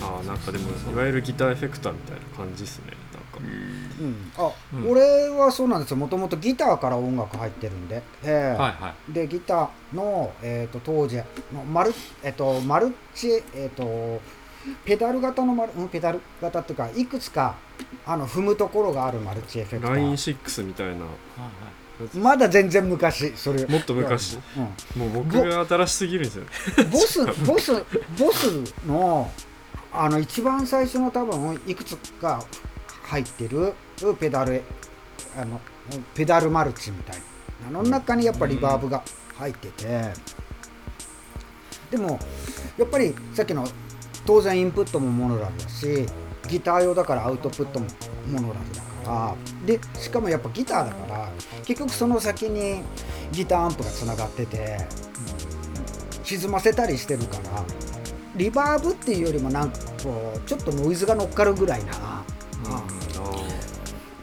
[0.00, 3.48] あーなんかでもいわゆるギターエフェクターみたいな感じですねなんか。
[4.00, 4.32] うん。
[4.38, 4.90] あ、うん。
[4.92, 5.96] 俺はそうなんですよ。
[5.96, 9.12] もともとギターから音楽入ってるんで、ええはいはい。
[9.12, 11.24] でギターの、えー、と当時の
[11.64, 11.92] マル,、
[12.22, 14.22] えー、とマルチ、えー、と
[14.84, 17.56] ペダル型のマルうんペダル型っていうかいくつか
[18.06, 20.92] あの踏むところがあるマルチエフェクタラインー6みたいな。
[20.92, 21.81] はいはい
[22.14, 23.66] まだ全然昔それ。
[23.66, 24.38] もっと昔。
[24.96, 25.02] うん。
[25.02, 26.44] もう僕が新しすぎるんですよ。
[26.44, 26.50] ね
[26.90, 27.72] ボス ボス
[28.18, 28.46] ボス
[28.86, 29.30] の
[29.92, 32.44] あの一番最初の多分いくつか
[33.04, 33.74] 入ってる
[34.18, 34.62] ペダル
[35.36, 35.60] あの
[36.14, 37.22] ペダルマルチみたいな。
[37.68, 39.02] あの中にやっぱリバーブが
[39.36, 40.12] 入ってて。
[41.90, 42.18] でも
[42.78, 43.68] やっぱりさっきの
[44.24, 46.06] 当然インプットもモノラルだし
[46.48, 47.86] ギター用だからアウトプットも
[48.26, 48.91] モノラルだから
[49.66, 51.28] でしかもやっぱギターだから
[51.64, 52.82] 結局その先に
[53.32, 54.78] ギターアンプがつながってて
[56.24, 57.64] 沈ませたりしてるから
[58.36, 62.24] リバーブっていうよりもなんかこうちょっとノイズが乗っかるぐらいな、あ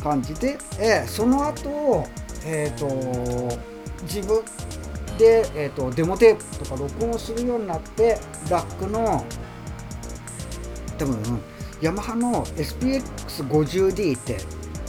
[0.02, 2.08] 感じで、えーその後、
[2.46, 3.60] えー、と
[4.04, 4.44] 自分
[5.18, 8.18] で、えー、とデモテープとか録音するようになって
[8.50, 9.26] ラックの
[10.98, 11.42] 多分
[11.82, 14.38] ヤマハの SPX50D って、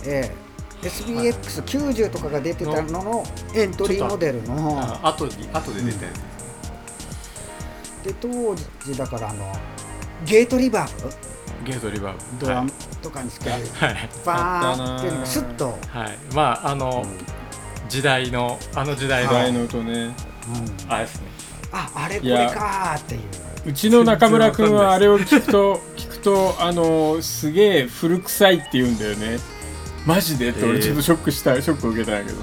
[0.06, 0.50] えー
[0.82, 4.80] SPX90 とかが出てたののエントリーモデルの。
[4.80, 6.12] あ後に後で出たや
[8.02, 9.52] つ、で当時だからあの
[10.24, 11.02] ゲートリバー。
[11.02, 12.38] ブゲートリバー。
[12.38, 13.58] ブドラムとかにつける、は
[13.90, 17.04] い、バーンっていうのがスッと、はい、まああの、
[17.88, 19.92] 時代のあの時代の、台の音ね。
[19.92, 20.90] うん。
[20.90, 21.26] あれですね。
[21.72, 23.20] ああれこれかーっていう。
[23.66, 29.36] うちの中村君はあれを聞くと聞くとあのすげえ古臭いって言うんだよね
[30.06, 30.50] マジで？
[30.50, 30.70] ってえー。
[30.70, 32.42] 俺ちょっとショックしたショック受けたんやけど。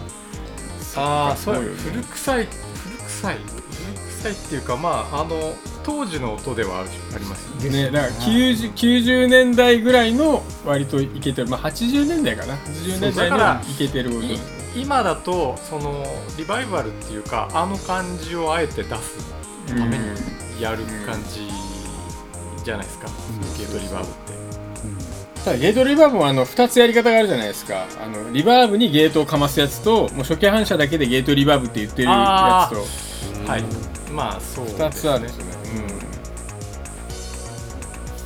[0.95, 3.37] ああそうよね古臭い古臭い？
[3.37, 6.83] 古臭いっていうかまああの当時の音ではあ
[7.17, 7.83] りますよね。
[7.85, 11.47] ねだから 90, 90年代ぐらいの割とイケてる。
[11.47, 12.55] まあ80年代かな。
[12.55, 14.23] 80年代のそうだからイケてる音。
[14.23, 14.39] い
[14.75, 16.05] 今だとその
[16.37, 19.17] リバイバルっていうかあの感じをあえて出す
[19.67, 21.49] ためにやる感じ
[22.63, 23.07] じゃないですか、
[23.57, 24.36] ゲートリバーブって。
[25.47, 27.87] ただゲートリバーブもあの2つやり方があるじゃないですか。
[28.03, 33.49] あのリバーブにゲートをかますやつともう初期反射だけでゲートリバーブって言ってるやつと。
[33.49, 33.63] はい、
[34.11, 35.51] まあそうです2つあるんですよね、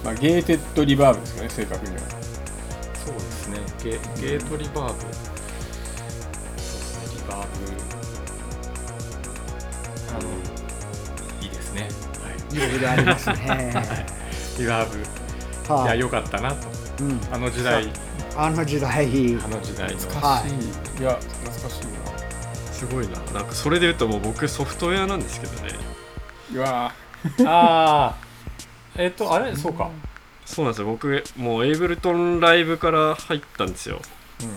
[0.01, 0.05] うん。
[0.05, 1.99] まあ、ゲーテッドリバーブですかね正確には。
[1.99, 3.59] そうですね。
[3.83, 5.01] ゲゲートリバーブ。
[5.01, 5.13] そうで
[6.57, 7.21] すね。
[7.21, 7.53] リバーブ。
[10.09, 10.27] あの
[11.39, 11.87] いいですね。
[12.19, 12.71] はい。
[12.71, 13.75] ろいろありますね。
[14.57, 14.97] リバーブ。
[14.97, 15.01] い
[15.71, 16.67] はい、や良かったなと。
[16.67, 16.80] うん、
[17.31, 17.91] あの時代。
[18.35, 20.01] あの時代、あの時代の。
[20.21, 20.43] は
[20.97, 21.01] い。
[21.01, 21.91] いや懐かしい
[22.71, 23.19] すごいな。
[23.33, 25.73] なんかそれで言うともう僕ソフトウェアなんですけどね。
[26.53, 26.93] なうわあ
[27.45, 28.15] あ
[28.95, 29.55] えっ、とあれ？
[29.55, 29.89] そうか。
[30.45, 30.87] そうなんですよ。
[30.87, 34.01] 僕もうエイブルトンライブから入ったんですよ。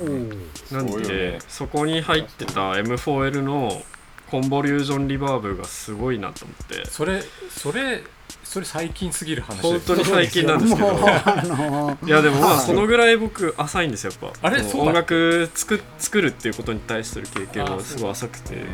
[0.00, 1.38] おーなんでね。
[1.46, 3.82] そこに入ってた M4L の
[4.30, 6.86] コンボリュージョンリバーブがすごいなと思って。
[6.86, 8.02] それそれ
[8.44, 9.60] それ最近すぎる話。
[9.62, 10.92] 本当に最近なんですけど。
[10.92, 14.26] もうあのいやでもまあはいそのぐらい僕浅いんですよやっぱ。
[14.26, 14.86] もあれそうだ。
[14.90, 18.64] 音楽作作るっていうことに対する経験あはすごい浅くて。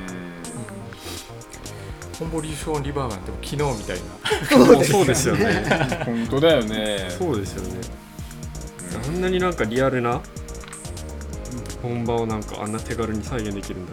[2.19, 3.99] コンボリューションリバーブなんてもう昨日みたい
[4.77, 4.85] な。
[4.85, 5.65] そうですよね。
[6.05, 7.09] 本当だよね。
[7.19, 7.81] そうですよね。
[9.07, 10.21] あんなになんかリアルな
[11.81, 13.93] 本場をなんかあんな手軽に再現できるんだ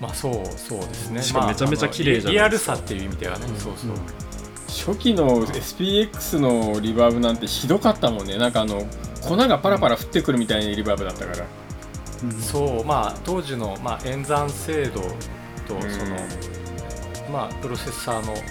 [0.00, 1.22] まあそうそうですね。
[1.22, 8.36] しかもめちゃめちゃ綺麗じゃないリアルですかさっていう意味ではね、そうそう、初期の SPX のリバーブなんてひどかったもんね。
[8.38, 8.86] なんかあの
[9.22, 11.46] 粉がパラパラ降ってくるみたいなリバーブだったから。
[12.40, 15.08] そうまあ当時の、まあ、演算精度と
[15.68, 16.16] その、
[17.30, 18.42] まあプロセッサーのなんか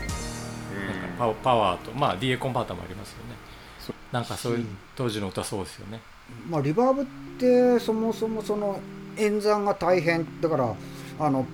[1.17, 3.35] パワパワーと、まあ、DA コンバーターもありますよね。
[3.79, 6.01] そなんかそういう当時の歌そうですよね。
[6.49, 7.05] まあ、リバーブっ
[7.39, 8.79] てそもそもその
[9.17, 10.41] 演算が大変。
[10.41, 10.75] だから
[11.19, 11.45] あの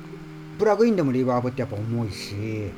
[0.58, 2.72] プラグインでもリバーブってやっぱ重いし、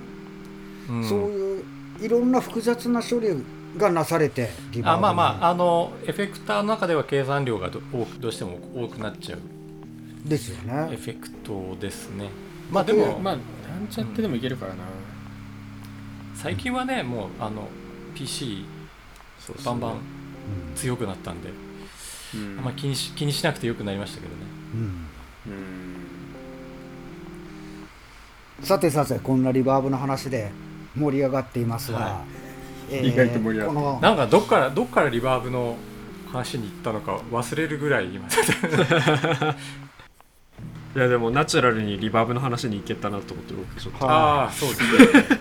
[0.90, 1.04] うん。
[1.08, 1.64] そういう
[2.02, 3.30] いろんな複雑な処理
[3.78, 9.40] がなされてリバーブあまあまああのエフェクターの中では計算量がど多くどうしても多くなっちゃう。
[10.26, 12.30] ですよエねフェクトですね。
[12.72, 14.84] まあでも、まあなんちゃってでもいけるからな、
[16.34, 17.68] 最近はねもうあの
[18.16, 18.66] PC
[19.66, 19.98] バンバン
[20.76, 21.50] 強くなったんで、
[22.36, 22.58] うん。
[22.60, 24.42] あんま気にし気にしなくてよくなりましたけどね。
[24.74, 24.82] うん。
[25.52, 25.93] うん
[28.64, 30.52] さてさてこんなリバーブの話で
[30.96, 32.24] 盛り上がっていますが、は
[32.90, 35.76] え意外と盛り上がってこのなんかどっからどっからリバーブの
[36.32, 38.28] 話に行ったのか忘れるぐらい今。
[40.96, 44.06] いやでもナチュラルにリバーブの話に行けたなと思って僕ちょっと。
[44.06, 44.84] はああそうです
[45.30, 45.40] ね。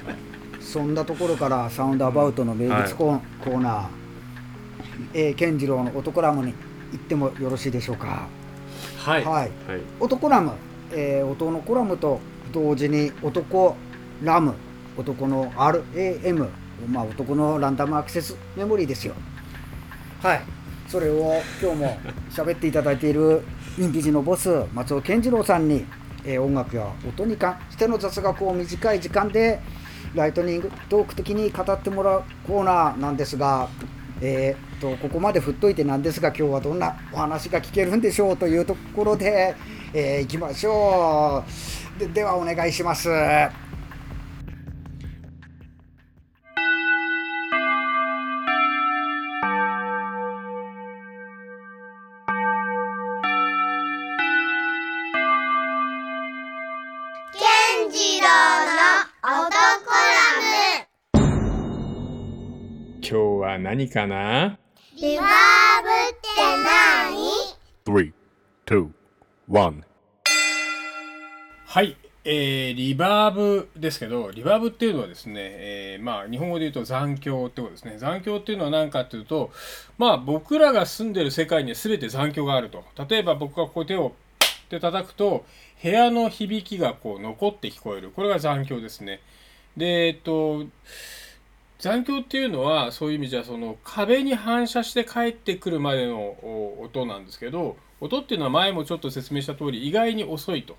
[0.60, 3.86] そんなところからサウンドアバウトの名物コー,、コーナー、
[5.12, 6.54] えー、健次郎の男ラムに
[6.92, 8.26] 行ってもよろしいでしょうか？
[8.98, 9.34] はい、はい。
[9.34, 9.50] はい。
[10.00, 10.52] 男ラム、
[10.92, 12.20] えー、音のコラムと
[12.52, 13.76] 同時に男
[14.22, 14.54] ラム
[14.96, 16.48] 男の RAM
[16.88, 19.14] まあ男のランダムアクセスメモリーですよ。
[20.22, 20.42] はい。
[20.88, 21.98] それを今日も
[22.30, 23.42] 喋っていただいている
[23.78, 25.86] インビジのボス松尾健次郎さんに、
[26.24, 29.60] えー音楽や音に関しての雑学を短い時間で
[30.14, 33.68] ライトニングトーク的に語ってもらうコーナーなんですが
[34.20, 39.54] えーっとここまで振っといてなんですが今日はどんなお話が聞けるんでしょうというところで、
[39.94, 41.42] えー行きましょ
[41.78, 41.81] う。
[41.98, 43.08] でではお願いします。
[43.08, 43.10] 健
[57.90, 58.72] 次郎の
[59.22, 59.52] 男
[59.92, 60.88] ラ
[63.00, 64.58] 今日は何かな？
[64.94, 65.26] ムリバー
[65.82, 66.28] ブって
[66.64, 67.12] 何
[67.84, 68.12] ？Three,
[68.66, 68.90] two,
[69.48, 69.84] one.
[71.72, 77.96] はい、えーリバーブですけどリバーブっていうのはですね、えーまあ日本語で言うと残響ってことですね。
[77.96, 79.50] 残響っていうのは何かっていうと
[79.96, 82.84] まあ僕らが住んでる世界には全て残響があると。
[83.08, 84.12] 例えば僕がこう手を
[84.64, 85.46] って叩くと
[85.82, 88.10] 部屋の響きがこう残って聞こえる。
[88.10, 89.20] これが残響ですね。
[89.78, 90.66] でえっと
[91.78, 96.36] 残響っていうのはそういう意味じゃその壁に反射して帰ってくるまでの
[96.82, 100.76] 音なんですけど音っていうのは前もちょっと説明した通り意外に遅いと。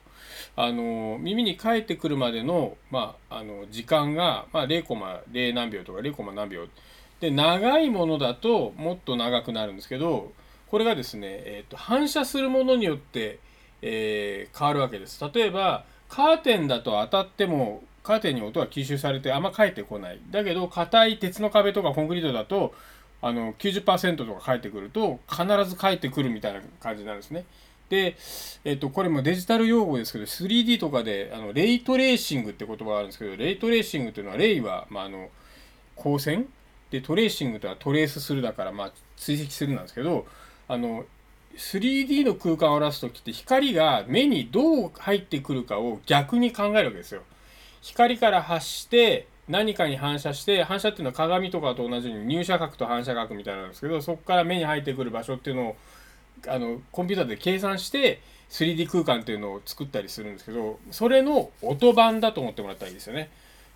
[0.56, 6.68] あの耳に返ってくるまでの,、まあ、あの時間が、まあ、0コマ0何秒とか0コマ何秒
[7.20, 10.32] で長いものだともっと長くなるんですけど
[10.68, 13.40] これがですね、えー、と反射するものによって、
[13.82, 15.24] えー変わるわけです。
[15.34, 20.20] 例えばカーテンだと当たってもカーテンに音が吸収されてあんま返ってこない。
[20.30, 22.74] だけど硬い鉄の壁とかコンクリートだと
[23.24, 27.46] あの90%とか返ってくると必ず返ってくるみたいな感じなんですね。
[27.88, 28.18] で、
[28.66, 35.30] えっと、これもデジタル用語ですけど 3D とかであのレイトレーシングって言葉があるんですけどレイトレーシングっていうのはレイは、まあ、あの
[35.96, 36.48] 光線？
[36.92, 40.28] でトレーシングとはトレースするだから、まあ、追跡するなんですけど
[40.68, 41.06] あの
[41.56, 47.22] 3D の空間を表す時って光が目にどう入ってくるかを逆に考えるわけですよ。
[47.82, 55.76] 光から発して何かに反射して反射っていうのは鏡とかと同じように入射角と反射角みたいなんですけどそこから目に入ってくる場所っていうのを
[56.48, 63.30] あのコンピューターで計算して 3D 空間っていうのを作ったりするんですけどそれの音版だと思ってもらったらいいですよね。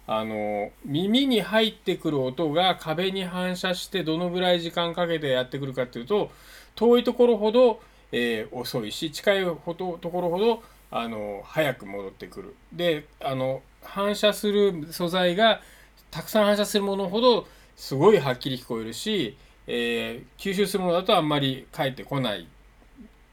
[0.10, 6.32] あの耳に入ってくる音が壁に反射してどのぐらい時間かけてやってくるかっていうと
[6.76, 7.82] 遠いところほど、
[8.14, 12.56] えー、遅いし近いほどところほどあの早く戻ってくる。
[12.72, 15.62] であの反射する素材が
[16.12, 22.46] たくさん反射するものほどすごいはっきり聞こえるし、えー、吸収するものだとあんまり返ってこないっ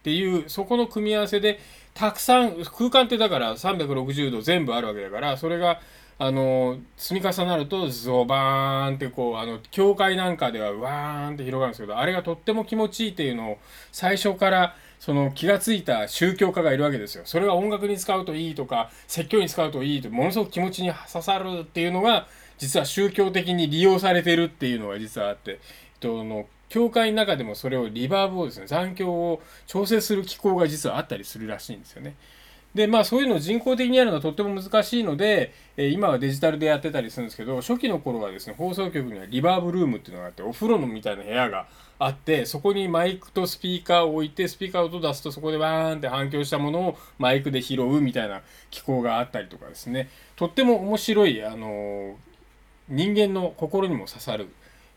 [0.03, 1.61] ていうそこの組み合わせで
[1.95, 5.81] たくさん空間ってだから360度全部あるわけだからそれが
[6.19, 13.59] あの積み重なるとゾバーンってこうあの教会なんかではワーンって広がるんですけどあれがとっても気持ちいいっていうのを
[13.90, 17.22] 最初からその気が付いた宗教家がいるわけですよ。
[17.26, 22.26] それは音楽に使うといいとか説教に使うといいとものすごく気持ちに刺さるっていうのが
[22.59, 25.59] 実は宗教的に利用されてるっていうのが実はあって、えっ
[26.00, 32.14] と、の教会の中でもそれをリバーブをですね残響を調整する機構が実はあったりするらしいんですよね。
[32.75, 41.67] でまあそういうのを人工的にやるのはとっても難しいので、え今はデジタルでやってたりするんですけど初期の頃はですね放送局にはリバーブルームっていうのがあってお風呂のみたいな部屋が
[41.99, 50.09] あってそこにマイクとスピーカーを置いてスピーカーを音出すとそこでバーンって反響したものをマイクで拾うみたいな機構があったりとかですね。
[50.37, 52.17] とっても面白い、あの
[52.89, 54.49] 人間の心にも刺さる、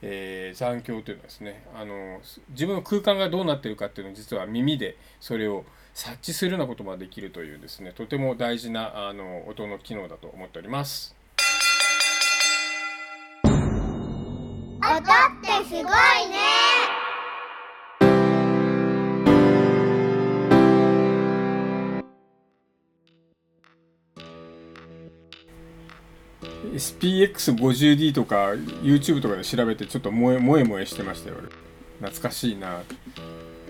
[0.02, 5.64] えー、残響というのはですね、あの自分の空間がどうなってるかっていうのを実は耳でそれを
[6.00, 11.16] 察知するようなことができるというですねとても大事なあの音の機能だと思っております。
[13.44, 13.52] 音
[14.94, 15.04] っ
[15.42, 15.90] てすごいね。
[26.74, 28.50] ー SPX50D とか
[28.84, 31.38] YouTube とかで調べてちょっと萌え萌え萌えしてましたよ。
[31.40, 31.48] 俺
[32.12, 32.84] 懐かしいな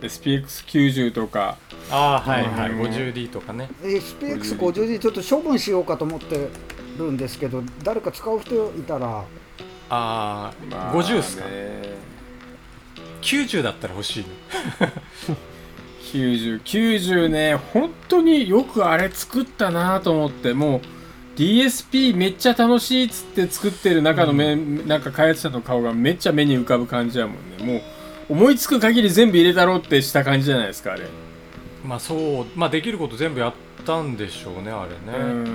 [0.01, 1.57] SPX90 とか。
[1.89, 2.71] ああはいはい。
[2.71, 3.69] 50D とかね。
[3.81, 6.49] SPX50D ちょっと処分しようかと思って
[6.97, 9.19] るんですけど誰か使う人いたら。
[9.19, 9.23] あ
[9.89, 11.45] あ、まあ50っすか？
[11.45, 11.95] ね
[13.21, 14.27] 90だったら欲しいの
[16.13, 20.81] 90、90ね、本当によくあれ作ったなと思って、もう
[21.37, 27.65] DSP めっちゃ楽しいっつって作ってる中のめ、なんか開発者の顔がめっちゃ目に浮かぶ感じやもんね。
[27.65, 27.81] もう
[28.29, 31.03] 思いつく限り全部入れたろうってした感じじゃないですか、あれ。
[31.83, 33.53] まあそうまあできること全部やっ
[33.85, 35.45] たんでしょうねあれうねん。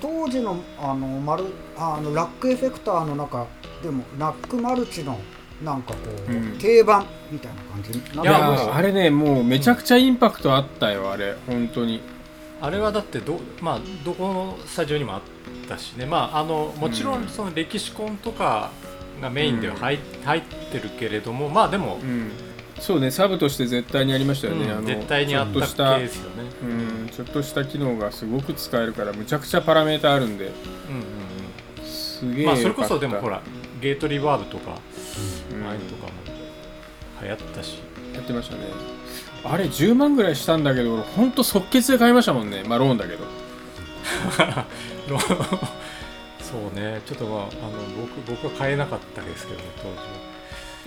[0.00, 1.44] 当時のあのマル
[1.76, 3.46] あのラックエフェクターの中
[3.82, 5.18] でもラックマルチの
[5.62, 11.36] なんかこう、うん定番みたいな感じいやあれね、もうめちゃくちゃインパクトあったよ、あれ。
[11.46, 12.00] 本当に。
[12.60, 15.20] あれはだってど,、まあ、どこのスタジオにもあっ
[15.68, 18.70] たしね、まあ、あのもちろうんんその歴史コンとか
[19.20, 22.30] がメインでは入,、入ってるけれどもまあでも、うん。
[22.80, 24.64] そうね、サブとして絶対にありましたよね。
[24.64, 26.42] うんあの絶対にあったちょっとした系ですよね。
[26.62, 30.46] うん、ちょっとした機能がすごく使えるからむちゃくちゃパラメータあるんで。
[30.46, 33.42] うんうんすげえうんまあそれこそでもほら
[33.80, 34.78] ゲートリバーブとか、
[35.52, 35.66] うん。
[35.66, 36.12] ああいうのとかも
[37.22, 37.78] 流行ったし。
[38.14, 38.62] やってましたね。
[39.44, 42.62] あれ10万ぐらいしたんだけど俺ほんと即決で買いましたもんね。
[42.66, 43.24] まあローンだけど。
[45.08, 45.18] ロ
[46.54, 47.00] そうね。
[47.04, 47.50] ちょっとまああの
[48.00, 50.02] 僕僕は買えなかったですけどね当時は。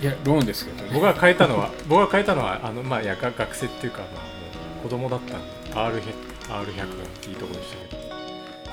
[0.00, 0.90] いやローンですけどね。
[0.94, 4.28] 僕が買えたのは 僕が買えたのはあのまあやが学生っていうかまあも
[4.80, 6.02] う子供だったんで R100
[6.48, 6.84] R100 が
[7.28, 8.08] いいとこでしたけど。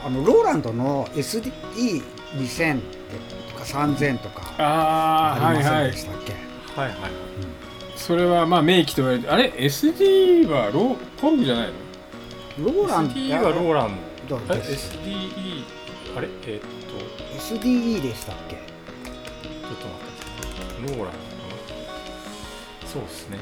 [0.05, 5.83] あのローランドの SDE2000 とか3000とかありませんはい。
[5.83, 6.33] はいでしたっけ、
[6.79, 7.11] はいはいはい。
[7.95, 11.67] それはまあ名機と言われてあれ？SD はローコルグじゃない
[12.59, 12.65] の？
[12.65, 13.13] ローランド。
[13.15, 13.97] SDE はローラン
[14.29, 14.37] ド。
[14.37, 15.63] SDE
[16.17, 16.27] あれ？
[16.45, 17.23] えーっと
[17.55, 18.55] SDE でしたっけ？
[18.55, 20.95] ちょっと待って。
[20.97, 23.37] ローランドそうですね。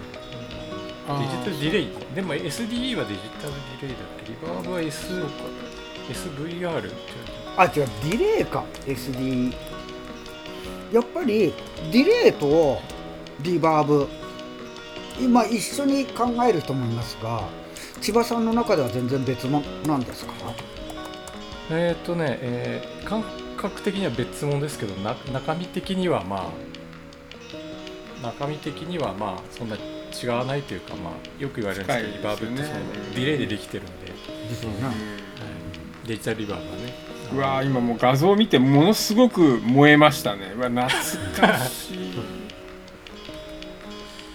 [1.08, 1.88] デジタルディレイ。
[2.16, 4.32] でも SDE はデジタルディレイだっけ？
[4.32, 5.08] リバーブは S
[6.10, 6.90] SVR って
[7.58, 7.72] あ違う。
[7.72, 8.64] ディレイか。
[8.86, 9.54] SD
[10.92, 11.54] やっぱり
[11.92, 12.80] ディレイと
[13.42, 14.08] リバーブ。
[15.22, 17.44] 今一緒に考える人もいますが
[18.02, 20.34] 千葉さんの中では全然別物なんですか？
[21.70, 23.08] えっ、とね、えー
[23.64, 26.52] 感覚的には別物ですけどな中身的にはま
[28.22, 29.78] あ中身的にはまあそんな
[30.22, 32.80] 違わないというかまあよく言われるんですけどリバーブってその
[33.16, 34.12] ディレイでできてるんで、
[36.06, 36.94] デジタルリバーブはね。
[37.34, 40.52] うわー今もう画像を見てものすごく燃えましたね。
[40.56, 40.88] うわ懐
[41.48, 41.98] かしい。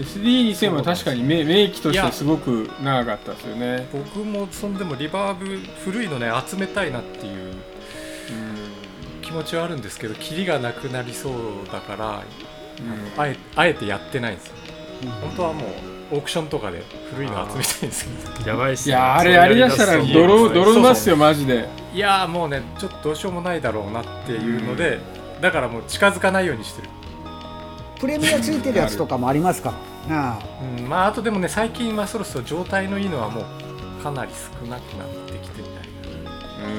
[0.01, 3.89] SD2000 は確かに名名機としてすごく長かったですよね。
[3.93, 7.47] 僕もそんでもリバーブ古いのね集めたいなっていう
[9.29, 11.33] 気持ちはあるんですけどキリがなくなりそう
[11.70, 12.22] だから
[12.81, 13.20] うん。
[13.20, 14.55] あえあえてやってないんですよ。
[15.03, 15.09] うん。
[15.11, 15.66] 本当はも
[16.12, 18.07] うオークションとかで古いの集めたいんです
[18.39, 21.16] けど やばいっすいやーあれやりだしたら泥泥沼っすよ。
[21.16, 21.68] マジで。
[21.93, 25.01] いやーもうねちょっとどうしようもないだろうなっていうので、
[25.43, 26.89] だからもう近づかないようにしてる、
[28.01, 29.74] プレミアついてるやつとかもありますか？
[30.09, 30.39] あ。
[30.79, 33.43] うん、まああとでもね最近まあそろそろ状態のいいのはも
[34.01, 35.89] うかなり少なくなってきてみたい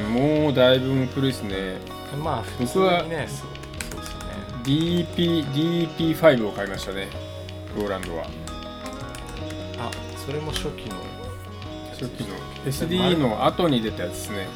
[0.05, 1.77] うんもうだいぶ古いですね。
[1.83, 3.47] なまあ普通僕はにねそう
[3.91, 4.25] そうですよね。
[4.63, 5.45] DP
[5.97, 7.07] DP5 を買いましたね。
[7.77, 8.25] ローランドは。
[9.79, 9.91] あ
[10.25, 10.95] それも初期の
[11.91, 12.35] 初期の。
[12.65, 14.47] SD の後に出たやつですね。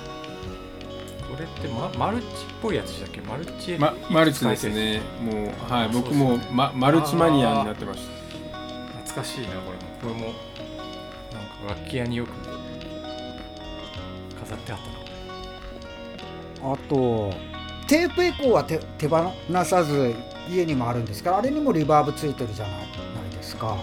[1.32, 2.30] これって、ま、マルチっ
[2.62, 3.22] ぽいやつだっけ？
[3.22, 5.02] マルチま、マルチですね。
[5.24, 8.02] もうはい僕も、ま、マルチマニアになってまし
[8.52, 8.58] た。
[9.06, 9.72] 懐かしいなこ
[10.04, 10.16] れも。
[10.16, 10.34] これも
[11.32, 12.32] なんか楽器屋によく
[14.40, 15.03] 飾ってあったな
[16.64, 17.34] あと
[17.88, 19.32] テープエコーは手手放
[19.66, 20.16] さず
[20.50, 23.78] 家にもあるんですからあれにもリバーブついてるじゃないないですか。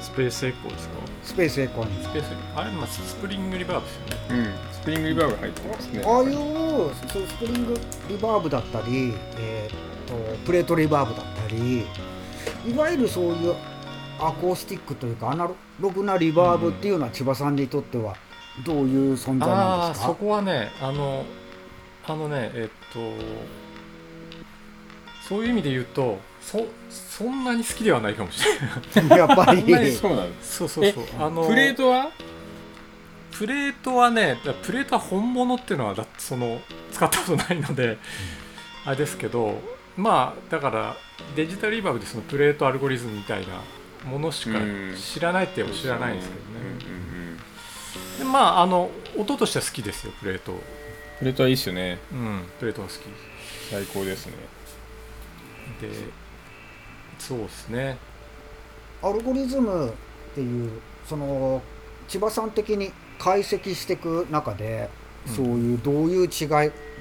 [0.00, 0.94] スペースエコーですか？
[1.24, 2.04] スペースエコーに。
[2.04, 4.38] スペースあれ、まあ、スプリングリバーブですよね。
[4.38, 4.72] うん。
[4.72, 6.02] スプリングリバーブ入ってますね。
[6.04, 11.86] ああいうそうスプリングリバーブだったり、えー、とプレートリバーブだったり
[12.70, 13.54] いわゆるそういう
[14.20, 15.48] アコースティックというかアナ
[15.80, 18.14] ログなリバーブっていうのは千葉さんにとっては
[18.64, 21.24] どういう存在なんああそですかこはねあの
[22.06, 22.98] あのねえっと
[25.26, 28.42] そういう意味で言うとそそんなに好きではないかもし
[28.94, 29.18] れない。
[29.20, 29.92] やっぱり。
[29.92, 31.04] そうなんですそうそうそう。
[31.18, 32.10] あのプレートは？
[33.32, 36.60] プレートはねだプレートは本物っていうのはだってその
[36.92, 37.98] 使ったことないので、
[38.84, 39.60] あれですけど
[39.96, 40.96] まあだから
[41.34, 43.62] デジタルリバーブでそのプレートアルゴリズムみたいな
[44.08, 44.94] ものしかうん。
[44.96, 47.34] 知らないって言えば知らないんですけどね、うんうんう
[48.16, 48.18] ん。
[48.18, 50.60] でまああの音としては好きですよプレート
[51.18, 51.98] プレートはいいっすよね。
[52.12, 52.44] うん。
[52.58, 52.98] プレートは好き。
[53.70, 54.32] 最高ですね。
[55.80, 55.88] で
[57.18, 57.96] そうですね。
[59.02, 59.92] アルゴリズムっ
[60.34, 61.62] ていうその
[62.08, 64.90] 千葉さん的に解析していく中で、
[65.26, 65.34] うん。
[65.34, 66.48] そういうどういう違い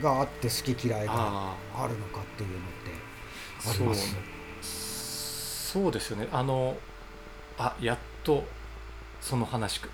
[0.02, 2.92] があって好き嫌いがああるのかっていうのって
[3.68, 3.94] あありま
[4.62, 5.72] す？
[5.74, 6.28] そうですよね。
[6.32, 6.78] あの
[7.58, 8.46] あやっと
[9.20, 9.90] その話く。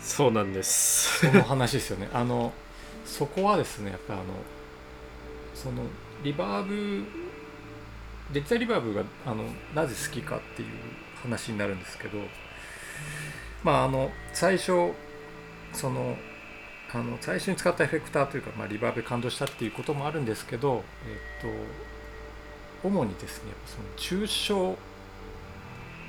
[0.00, 1.20] そうなんです。
[1.26, 2.08] その話ですよね。
[2.12, 2.52] あの
[3.04, 4.24] そこはですねやっぱあの
[5.54, 5.82] その
[6.22, 7.04] リバーブ
[8.32, 9.44] デジタルリバーブがあの
[9.74, 10.68] なぜ好きかっていう
[11.22, 12.18] 話になるんですけど
[13.62, 14.92] まああの最初
[15.72, 16.16] その
[16.92, 21.50] あの最初に使ったエフェクターというか、まあ、リバーブで感動したっていうこともあるんですけど、えっ
[22.82, 24.76] と、主にですねその抽象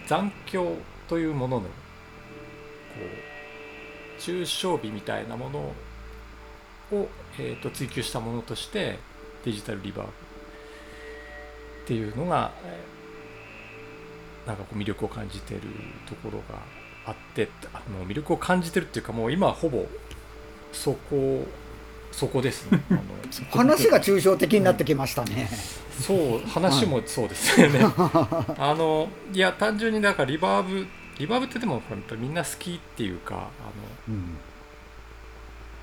[0.07, 0.77] 残響
[1.07, 1.67] というもののこ
[4.17, 5.73] う抽象美みたいなものを
[7.01, 8.99] を、えー、と追求したものとして
[9.43, 10.11] デジタルリバーブ。
[10.11, 12.95] っていうのが、えー
[14.45, 15.61] なんかこう魅力を感じてる
[16.07, 16.59] ところが
[17.05, 19.85] あってあの魅力を感じてるっていうかもう今はほぼ
[20.71, 21.43] そこ
[22.11, 22.81] そこですね。
[22.91, 23.01] あの
[23.51, 25.49] 話が抽象的になってきましたね。
[26.01, 27.79] そう話もそうですよね
[28.57, 30.85] あのいや単純にだからリバーブ
[31.17, 31.81] リバーブってでも
[32.17, 33.49] みんな好きっていうかあの
[34.09, 34.37] うん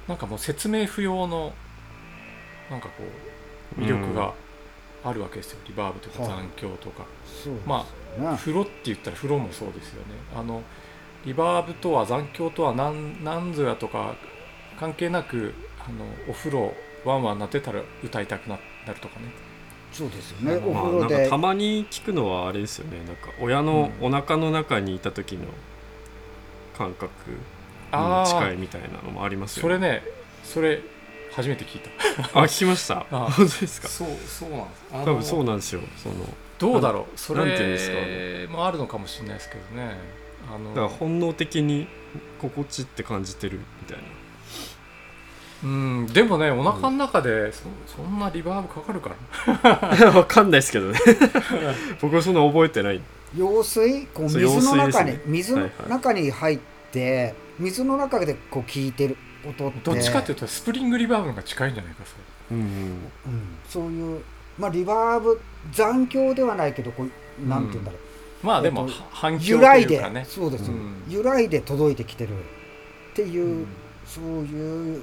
[0.08, 1.52] なんかもう説明不要の
[2.70, 3.04] なんかこ
[3.78, 4.34] う魅力が
[5.04, 7.86] あるわけですよ、リバーブとかはい残響とか、そうですま
[8.18, 10.14] あね風呂って言ったら風呂もそうですよね。
[10.36, 10.62] あの
[11.24, 14.16] リバーブとは残響とは何何ぞやとか
[14.78, 16.74] 関係なくあのお風呂
[17.04, 19.26] ワンワン鳴ってたら歌いたくななるとかね。
[19.92, 20.58] そうですよね。
[20.58, 21.14] まあおまあ、風呂で。
[21.14, 22.98] なんかたまに聞くのはあれですよね。
[23.06, 25.46] なんか親のお腹の中にいた時の
[26.76, 27.08] 感覚。
[27.08, 27.10] あ
[27.58, 27.61] あ
[27.98, 30.02] に近いみたいなのもありますよねそれね
[30.44, 30.80] それ
[31.34, 31.90] 初めて聞いた。
[32.40, 33.06] あ聞きました？
[33.10, 33.30] あ。
[33.30, 33.88] 本当ですか？
[33.88, 34.82] そうそうなんです。
[34.92, 35.80] 多分そうなんですよ。
[36.02, 36.14] その
[36.58, 37.18] どうだろう？
[37.18, 38.98] そなんていうんですれもあるのか？
[38.98, 39.96] もしれないですけどね
[40.54, 41.88] あのだから本能的に
[42.38, 44.04] 心地って感じてるみたいな。
[45.64, 49.10] うんでもねお腹の中でそそんなリバーブかかるか
[49.62, 50.98] ら わかんないですけどね。
[52.02, 53.00] 僕はそんな覚えてない。
[53.34, 54.06] 用水？
[54.12, 56.58] こう水の中に、ね水のはいはい中に入っ
[56.90, 59.80] て水の中でこう聞いてる音って。
[59.82, 62.16] どっちかっていうとスプリングリバーブのが近いんじゃないかそ
[62.54, 62.58] れ。
[62.58, 62.98] うんうん、
[63.68, 64.22] そういう、
[64.58, 65.40] まあ、リバーブ
[65.72, 67.98] 残響ではないけどこうなんて言うんだろ
[68.42, 70.26] う、まあでもえっと反響というかね。
[70.28, 73.66] そうです、うん由来で届いてきてるっていう、うん。
[74.06, 75.02] そういう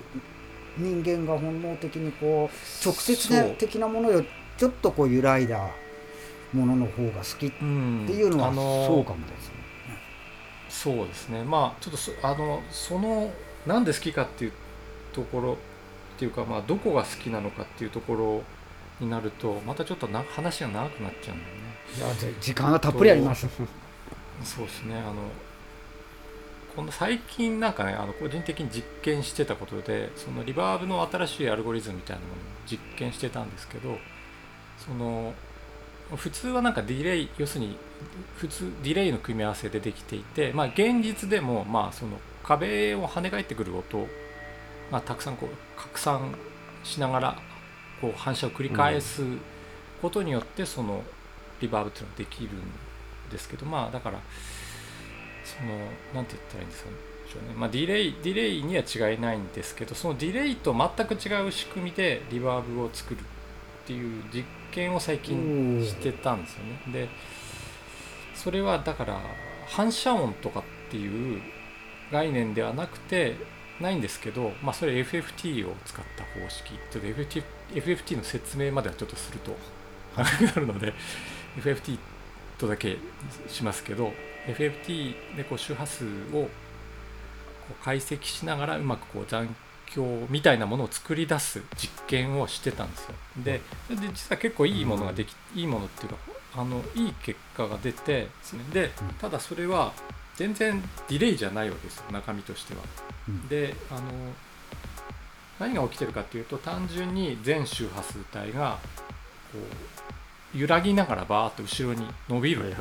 [0.77, 4.27] 人間が本能的にこう直接的なものより
[4.57, 5.67] ちょっとこう揺らいだ
[6.53, 9.58] ものの方が好きってうんいうのはそうかもですね。
[10.69, 11.43] そうですね。
[11.43, 13.31] まあちょっとそあのその
[13.65, 14.53] なんで好きかっていう
[15.13, 15.55] ところっ
[16.17, 18.43] ていうかまあどこが好きなのかっていうところ
[18.99, 21.61] になるとまたちょっとな話が長くなっちゃうんだよね。
[21.97, 23.47] いやぜ時間がたっぷりあります。
[24.43, 24.95] そうですね。
[24.95, 25.15] あの
[26.75, 32.35] この最近なんかねあの個人的に実験してたことでそのリバーブの新しいアルゴリズムみたいなものを
[32.69, 33.97] 実験してたんですけど
[34.77, 35.33] その
[36.15, 37.75] 普通はなんかディレイ要するに
[38.37, 44.07] 普通ディレイの組み合わせでできていて、まあ、現実でもまあその壁を跳ね返ってくる音
[44.91, 46.33] がたくさんこう拡散
[46.83, 47.41] しながら
[48.01, 49.23] こう反射を繰り返す
[50.01, 51.03] ことによってその
[51.61, 52.51] リバーブっていうのができるん
[53.31, 54.19] ですけどまあだから
[55.43, 55.69] その
[56.13, 56.95] なんて言ったらいいんですかね。
[57.55, 63.23] まあ、ディレイディレイには違いないんですけどそのディレイと全く違う仕組みでリバーブを作るっ
[63.85, 66.93] ていう実験を最近してたんですよね。
[66.93, 67.09] で
[68.33, 69.19] それはだから
[69.67, 71.41] 反射音とかっていう
[72.11, 73.35] 概念ではなくて
[73.79, 77.43] ないんですけど、まあ、それ FFT を使った方式ちょっと FFT,
[77.73, 79.55] FFT の説明まではちょっとすると
[80.17, 80.93] 長くなるので
[81.57, 81.97] FFT
[82.57, 82.97] とだけ
[83.47, 84.11] しますけど
[84.47, 86.47] FFT でこう周波数をこ
[87.71, 89.47] う解析しながらうまくこう残
[89.89, 93.15] 響みたいなものを作り出す実験をしてたんですよ。
[93.37, 96.17] でで実は結構いいものができ、いいものっていうか
[96.55, 99.93] あのいい結果が出てですねでただそれは
[100.35, 102.81] 全然ディレイじゃないわけですよ中身としては。
[103.27, 104.01] うんであの
[105.59, 108.79] 何が起きてるかっていうと単純に全周波数帯が
[109.51, 109.59] こ
[110.55, 112.75] う揺らぎながらバーッと後ろに伸びるっ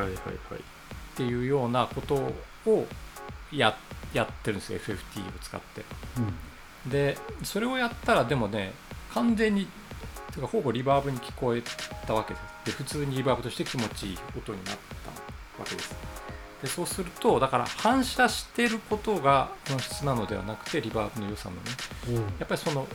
[1.16, 2.14] ていうようなこと
[2.66, 2.86] を
[3.52, 3.76] や
[4.12, 5.82] やってるんですよ FFT を使って。
[6.18, 6.47] うん
[6.90, 8.72] でそれをやったらでもね
[9.12, 9.66] 完全に
[10.34, 11.62] てかほぼリバーブに聞こえ
[12.06, 12.44] たわけです。
[12.66, 15.94] で普通にリバーブとして気持ちいい音になったわけです。
[16.62, 21.60] でそうするとだから反射してることが本質なのではなくてリバーブの良さのね。
[22.38, 22.86] やっぱりその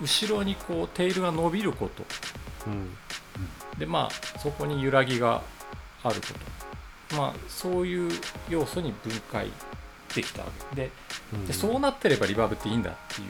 [0.00, 2.04] 後ろにこうテールが伸びること。
[2.66, 2.96] うん。
[3.78, 5.42] でまあそこに揺らぎが
[6.02, 6.20] あるこ
[7.10, 7.16] と。
[7.16, 8.10] まあそういう
[8.48, 9.48] 要素に分解
[10.14, 10.76] できたわけ。
[10.76, 10.90] で
[11.32, 11.46] うん。
[11.46, 13.28] でそうなってればリバーブっていいんだっていう。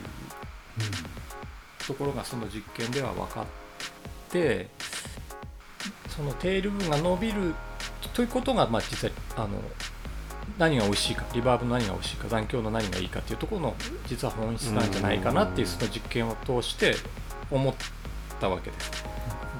[1.86, 3.46] ところがその実験では分かっ
[4.30, 4.68] て
[6.08, 7.54] そのテール部分が伸びる
[8.14, 9.48] ということが、まあ、実際あの
[10.58, 13.74] 何が美味しいかリバーブの何が美味しいか残響の何がいいかっていうところの
[14.06, 16.94] 実は本質なんじゃないかなっていうその実験を通して
[17.50, 17.74] 思っ
[18.40, 19.04] たわけです。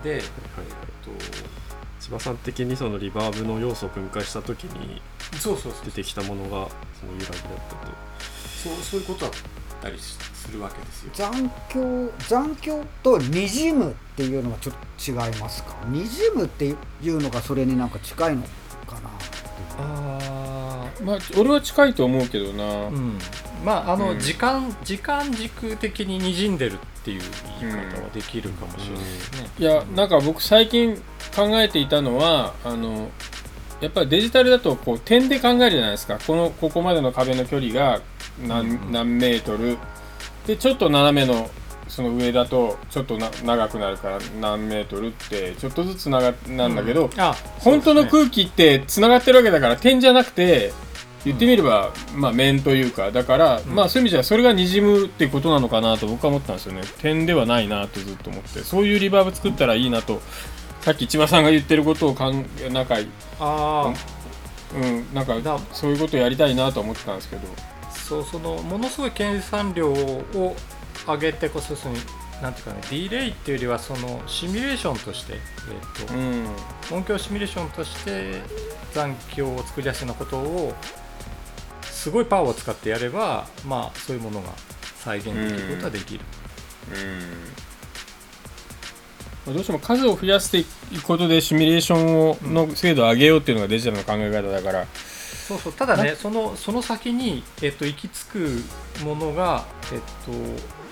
[0.03, 1.62] で、はいはいはい
[2.03, 5.01] 千葉さん的にそのリバーブの要素を分解した時に
[5.39, 5.85] そうそうそう。
[5.85, 7.39] 出てきたものがその揺らぎだっ
[7.69, 7.87] たと。
[8.61, 9.33] そうそういうことだっ
[9.81, 11.13] たりするわけですよ。
[11.15, 15.77] 残響残響とにじむっていうのはちょっと違いますか？
[15.87, 16.75] にじむってい
[17.11, 18.49] うのがそれになんか近いのか
[19.01, 19.11] な？
[19.79, 20.52] あ
[21.01, 23.19] まあ俺は近いと思うけどな、うん、
[23.65, 24.19] まああの、うん。
[24.19, 27.23] 時間時間軸的に滲んでるっていう
[27.61, 29.51] 言い方はできるかもしれないですね。
[29.59, 30.97] いやなんか僕最近
[31.35, 33.11] 考えていたのはあの
[33.81, 36.19] やっぱりデジタルだとこう点で考えるじゃないですか。
[36.27, 38.01] このここまでの壁の距離が
[38.47, 38.93] 何,、うん。
[38.93, 39.79] 何メートル。
[40.47, 41.51] でちょっと斜めの
[41.93, 47.21] その上だとちょっとな長くなるから何メートルってちょっとずつ長なんだけど、うん。
[47.21, 50.73] あ本当の空気ってつながってるわけだから点じゃなくて
[51.27, 53.65] 言ってみれば、まあ面というかだから、ん。
[53.67, 56.81] まあそういう意味じゃそれがにじむってことなのかなと僕は思ったんですよね。
[57.03, 60.23] 点ではないなとずっと思ってそういうリバーブ作ったらいいなと
[60.81, 62.97] さっき千葉さんが言ってることをかんなんか
[63.39, 63.93] あ
[64.75, 67.43] うんなんかだそういうことやりたいなと思ってたんですけど。
[67.59, 67.73] あ
[68.13, 70.57] そうそのものすごい計算量を
[71.07, 71.95] 上げてこそその
[72.43, 76.47] なんていうかねディレイっていうよりはそのシミュレーションとして、えっとうん。
[76.91, 78.43] 音響シミュレーションとして
[78.93, 80.75] 残響を作り出すようなことを
[81.83, 84.49] すごいパワーを使ってやればまあそういうものが
[84.97, 86.21] 再現できることはできる。
[89.47, 89.55] うん。
[89.55, 90.65] どうしても数を増やしてい
[90.99, 94.87] くことでシミュレーションをの精度を上げようっていうのがデジタルの考え方だから。
[95.49, 95.73] そうそう。
[95.73, 100.33] ただねそのその先に、えっと、行き着くものが、えっと、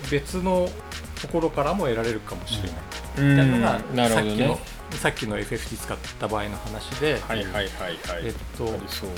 [0.09, 0.69] 別の
[1.21, 2.71] ところからも得られるかもしれない、
[3.17, 3.31] うん。
[3.31, 4.57] みたいなのがさっきのね
[4.91, 7.67] さっきの FFT 使った場合の話で、はいはいはいはい。
[8.25, 9.09] えっとそう。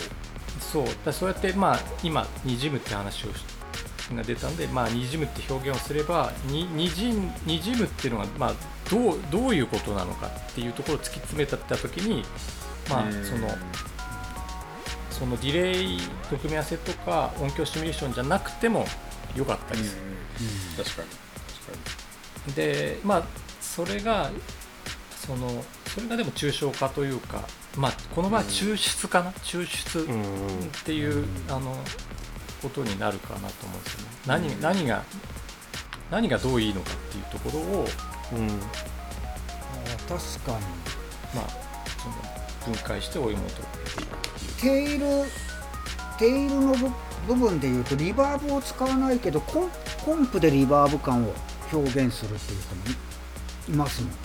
[0.59, 0.85] そう。
[1.05, 3.43] だそうやってまあ今にじむって話をし
[4.15, 8.53] が出たんで、まあ、にじむって表現をすればににじんにじむっていうのが、まあ、
[8.89, 12.23] どうどういうことなのかっていうところを突き詰めたった時に、
[12.89, 13.49] まあ、その
[15.09, 15.97] そのディレイ
[16.31, 18.85] の組み合わせとか音響シミュレーションじゃなくても
[19.35, 20.12] よかったりする。
[20.77, 21.07] 確かに。
[21.07, 21.77] 確
[22.47, 23.23] かでまあ
[23.61, 24.29] それが
[25.25, 25.63] その
[25.93, 30.65] それがでも抽象化というか、まあ、この場合は抽出かな、抽出うんうん。
[30.65, 31.77] っていう、あの
[32.61, 34.07] ことになるかなと思うんですよね。
[34.25, 35.03] 何何が
[36.09, 37.87] 何がどういいのかっていうところを、
[38.33, 38.47] うん。
[40.09, 40.93] 確かに。
[41.35, 41.63] まあ、
[42.01, 42.09] そ
[42.69, 45.05] の分解して追い求めていくテイル
[46.17, 46.91] テイルの部
[47.27, 49.69] 部分でいうとリバーブを使わないけどコン
[50.05, 51.33] コンプでリバーブ感を
[51.71, 52.81] 表現するっていう人も
[53.69, 54.17] いいますもんね。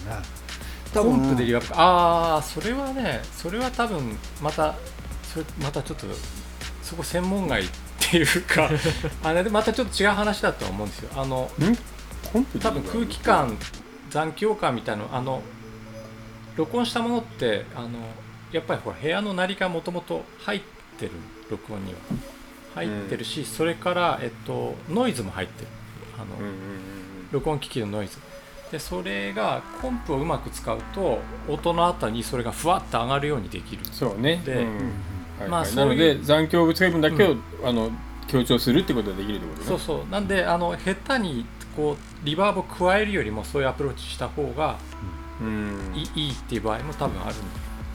[0.92, 4.74] 多コ分ンプでリバーブああそれはねそれは多分また
[5.22, 6.06] それまたちょっと
[6.82, 7.68] そこ専門外っ
[7.98, 8.70] ていうか
[9.22, 11.10] あれでまたちょっと違う話だとは思うんですよ。
[11.16, 11.50] あの
[12.60, 13.56] 多分空気感
[14.10, 15.42] 残響感みたいなのあの
[16.56, 17.88] 録音したものってあの
[18.50, 20.60] やっぱりほら部屋の鳴りがもともと入っ
[20.98, 21.12] てる
[21.50, 21.98] 録音には
[22.84, 25.68] 入ってるし、それから、えっと、ノイズも入ってる。
[26.16, 26.88] あの、うんうんうん
[27.30, 28.18] 録音機器のノイズ。
[28.70, 31.18] でそれがコンプをうまく使うと
[31.48, 33.84] 音の後にそれがふわっと上がるようにできる。
[33.90, 34.42] そうね。
[34.44, 34.66] で
[35.40, 35.50] うん。
[35.50, 35.86] まあそうい。
[35.86, 37.90] うなので残響物成分だけを、あの
[38.26, 39.66] 強調するってことができるってことね。
[39.66, 40.10] そうそう。
[40.10, 44.78] なんであの下手にこうリバーブを加えるよりもそういうアプローチした方が
[45.40, 45.92] うん。
[45.94, 47.38] いい,、いいっていう場合も多分あるん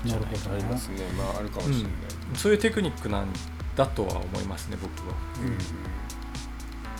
[0.06, 1.04] じゃないかありますね。
[1.16, 1.84] まああるかもしれない、
[2.36, 3.28] そういうテクニックなん
[3.76, 5.16] だとは思いますね僕は、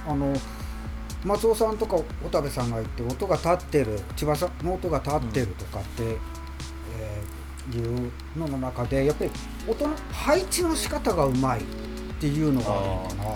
[0.08, 0.34] あの
[1.24, 9.32] 松尾さんとか小田部さんが言って音が立ってる千葉さんの音が立ってるとかって、えーいうのの中でやっぱり
[9.68, 11.64] 音の配置の仕方がうまいっ
[12.20, 13.34] ていうのがあるのかな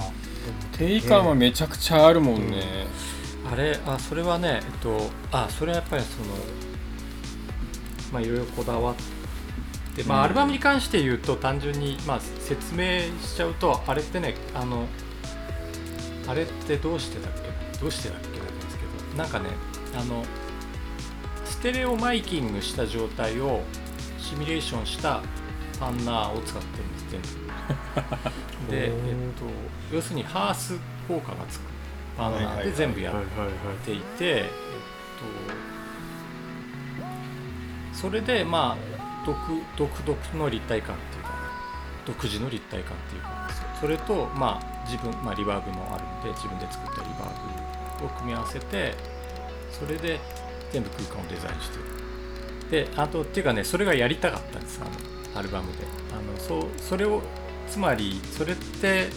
[0.77, 2.87] 定位感はめちゃくちゃあるもんね、
[3.49, 6.27] あれあそれはねえっとあそれはやっぱりその
[8.11, 9.03] まあいろいろこだわって
[10.03, 14.85] まあ、うんアルバムに関して言うと単純にまあ説明しちゃうとあれってねあの
[16.27, 17.31] あれってどうしてだっ
[17.73, 17.79] け？
[17.79, 18.83] どうしてだっけなんですけ
[19.13, 19.49] どなんかね
[19.95, 20.23] あの
[21.45, 23.61] ステレオマイキングした状態を
[24.19, 25.21] シミュレーションした
[25.79, 27.21] パンナーを使ってるんです全
[28.67, 28.91] 部 で、えっ
[29.39, 30.77] と、要するにハース
[31.07, 31.61] 効果がつく。
[32.17, 33.15] パンナーで全部やっ
[33.85, 34.43] ていて、えっ
[37.93, 38.96] と、それでまあ
[39.27, 39.37] 独
[39.75, 41.29] 独特の立体感っていうか
[42.05, 43.49] 独自の立体感っていうか
[43.81, 48.93] それとまあ自分、まあ、リバーブもあるんで自分で作ったリバーブを組み合わせて
[49.69, 50.19] それで
[50.71, 51.83] 全部空間をデザインしてる。
[52.71, 54.85] であとっていうかねそれがやりたかったんですあ
[55.33, 55.79] のアルバムで。
[56.13, 57.21] あのそうそれを
[57.69, 59.09] つまりそれって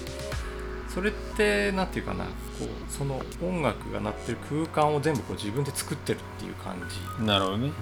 [0.93, 2.31] それってなんていうかなこ
[2.65, 6.77] うその音楽が鳴ってる空間を全部こう自分で作ってるっていう感
[7.19, 7.73] じなるほどね。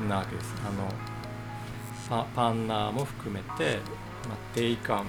[0.00, 0.08] うん。
[0.08, 0.54] なわけです。
[0.66, 0.88] あの
[2.12, 3.78] パパンナーも含めて、
[4.28, 5.06] まあ、定位感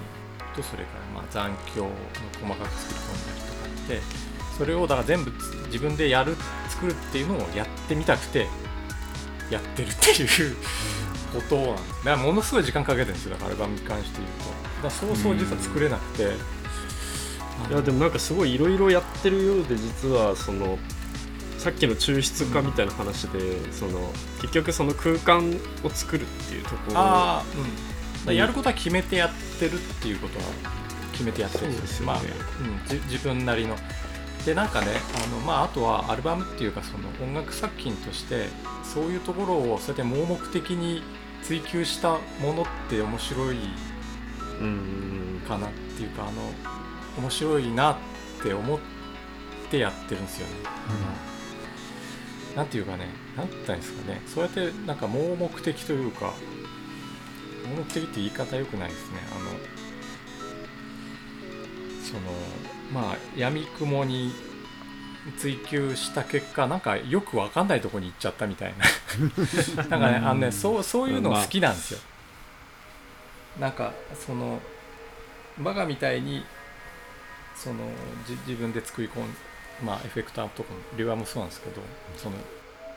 [0.55, 1.91] とそれからまあ残響を
[2.41, 4.01] 細かく作り込んだりとかって
[4.57, 6.37] それをだから全部つ自分でやる
[6.69, 8.47] 作るっていうのをやってみたくて
[9.49, 10.55] やってるっていう
[11.33, 11.81] ことなんだ。
[11.81, 13.31] からものすごい時間かけてるんですよ。
[13.31, 14.29] だからアルバムに関して言う
[14.79, 14.87] と。
[14.87, 16.23] だそうそう実は作れなくて、
[17.69, 20.77] いやでもなんかすごいいろいろやってるようで実はその
[21.63, 24.11] さっきの抽出化みたいな話で、その
[24.41, 25.49] 結局その空間
[25.85, 27.43] を作るっていうところああ
[28.27, 28.35] うん。
[28.35, 30.45] やることは決めてやってるっていうことは
[31.13, 31.69] 決めてやってる。
[31.69, 32.13] んですよね。
[32.13, 33.77] まあうん、じ自分なりの。
[34.45, 34.87] でなんかね
[35.25, 38.49] あの、まあ、あとはアルバムっていうかその音楽作品として
[38.83, 41.01] そういうところをそうやって盲目的に
[41.43, 43.57] 追求したものって面白い
[44.59, 45.41] うん。
[45.47, 46.31] かなっていうかあの
[47.19, 47.95] 面白いなっ
[48.43, 48.79] て思っ
[49.71, 50.53] てやってるんですよね。
[50.63, 51.32] なん
[52.67, 56.33] ていうかね、なんて言ったんですかね、そうやってなんか盲目的というか、
[57.67, 59.17] 盲目的って言い方良くないですね。
[59.31, 59.73] あの
[62.03, 62.21] その
[62.93, 64.31] まあ闇雲に
[65.37, 68.85] 追求した結果なんかよくわかんないところに行っちゃったみたいな。
[69.89, 71.99] なんかねあのねそうそういうの好きなんですよ、
[73.59, 74.59] なんかその
[75.59, 76.45] バカみたいに
[77.55, 77.75] その
[78.27, 79.35] じ自分で作り込ん
[79.83, 81.81] まあエフェクターとかリバーもそうなんですけど
[82.17, 82.35] その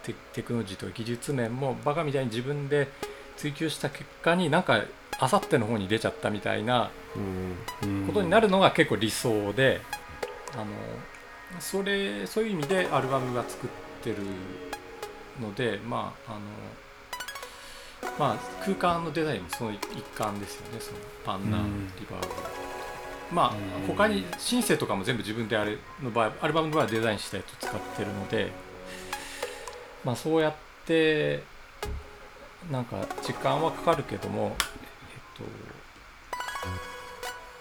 [0.03, 2.89] テテクノロジーとか技術面もバカみたいに自分で
[3.37, 4.83] 追求した結果になんか
[5.19, 6.91] あさっての方に出ちゃったみたいな
[7.83, 8.07] うん。
[8.07, 9.81] ことになるのが結構理想で、
[10.53, 10.67] あの
[11.61, 13.71] それそういう意味でアルバムが作っ
[14.03, 14.17] てる
[15.41, 16.41] のでまああの
[18.19, 19.79] まあ空間のデザインもその一
[20.15, 20.81] 環ですよね。
[20.81, 22.66] そのパンナリバーブ
[23.33, 23.55] まあ
[23.87, 28.53] 他にシンセとかも全部自分であれの場合アルバムの場合はデザインしたやつを使ってるので
[30.05, 30.55] まあそうやっ
[30.87, 31.43] て
[32.71, 34.57] なんか時間はかかるけどもえっ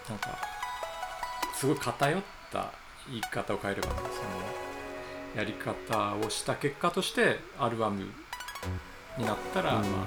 [0.06, 0.38] となんか
[1.54, 2.72] すごい偏った
[3.08, 4.10] 言い方を変えれば、ね、その
[5.36, 8.04] やり方をした結果としてアルバム
[9.18, 9.90] になったら、うん。
[9.90, 10.06] ま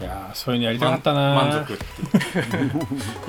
[0.00, 1.34] いやーそういうのやりあたかったな。
[1.34, 2.72] 満足っていう。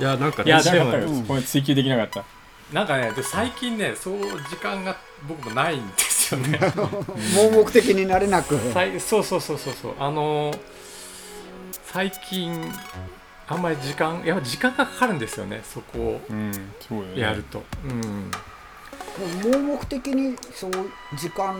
[0.00, 2.24] いやなんかいやねやりたかったでもよこれ追求できなかった。
[2.72, 4.18] なんかねで最近ねそう
[4.50, 4.96] 時間が
[5.28, 6.58] 僕もないんですよね。
[7.36, 8.58] 盲目的になれなく。
[8.98, 9.94] そうそうそうそうそう。
[9.98, 10.58] あのー
[11.92, 12.70] 最近
[13.48, 16.20] あんまり時間やっぱ時間がかかるんですよねそこを。
[16.28, 16.52] うん
[16.86, 17.20] そうよね。
[17.20, 18.30] やると、うん。
[19.50, 20.72] 盲目的にそう
[21.14, 21.54] 時間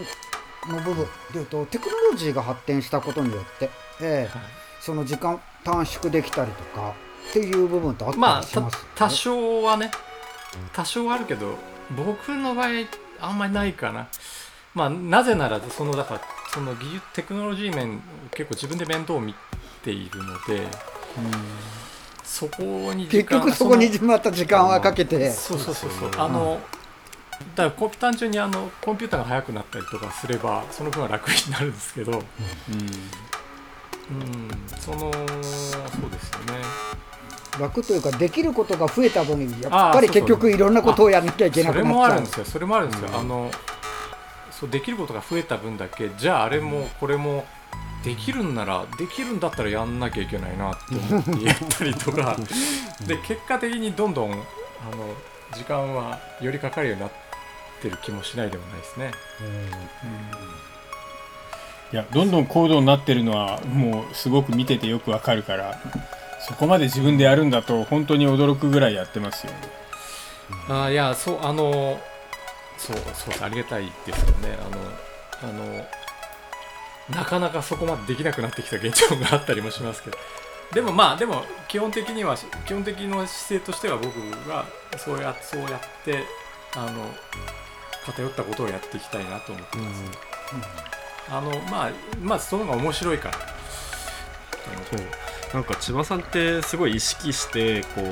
[0.69, 4.37] の部分でいうとテクノロジーが発展したことによって、ええ。
[4.37, 6.95] はいその時間短縮できたりとか
[7.31, 9.91] っていう部分ってあったまあたりします、多少はね。
[10.73, 11.57] 多少はあるけど
[11.97, 12.69] 僕の場合
[13.19, 14.07] あんまりないかな。
[14.75, 16.21] まあなぜならそのだから
[16.55, 19.35] その技術テクノロジー面結構自分で面倒を見
[19.83, 20.63] ているので
[22.23, 22.63] そこ
[22.95, 25.33] に時結間局そこにのまた時間はかけて。
[25.33, 26.11] そうそうそうそう。
[26.17, 26.61] あの
[27.57, 32.23] だからこ単純にあのコンピューターが速くなったりとかすればその分は楽になるんですけど、うん、
[34.79, 36.63] そのそうですよね。
[37.59, 40.39] 楽というかできることが増えた分やっぱり結そうそう。
[40.39, 41.95] 局いろんなことをやらなきゃいけなそれくなっちゃう。
[41.97, 42.45] もあるんですよ。
[42.45, 43.51] それもあるんですよ、あの
[44.51, 47.45] そうできることが増えた分だけじゃああれもこれも
[48.05, 50.79] できるんならできるんだったらやんなきゃいけないなって
[51.15, 52.37] 思ってやったりとか。
[53.07, 54.41] で結果的にどんどんあの
[55.55, 57.11] 時間はよりかかるようになっ
[57.81, 59.11] てる気もしないでもないですね。
[61.93, 65.81] いやどんどん高度になってるのはもうすごく見ててよくわかるから
[66.47, 69.53] そこまで自分でやるんだと本当に驚くぐらいやってますよ。
[70.69, 71.99] あいやそうあの
[72.79, 74.59] そうそうありがたいですよね。
[75.43, 75.87] あのあの
[77.11, 80.19] なかなかそこまでできなくなってきた現状があったりもしますけど。
[80.73, 84.19] でもまあでも基本的には基本的な姿勢としては僕
[84.51, 84.67] は
[84.97, 86.25] そうやそうやって
[86.75, 87.15] あの
[88.05, 90.03] 偏ったことをやっていきたいなと思ってます、
[91.29, 93.35] あのまあまあその方が面白いから。
[94.91, 95.01] そう。
[95.55, 98.03] なんか千葉さんってすごい意識してこ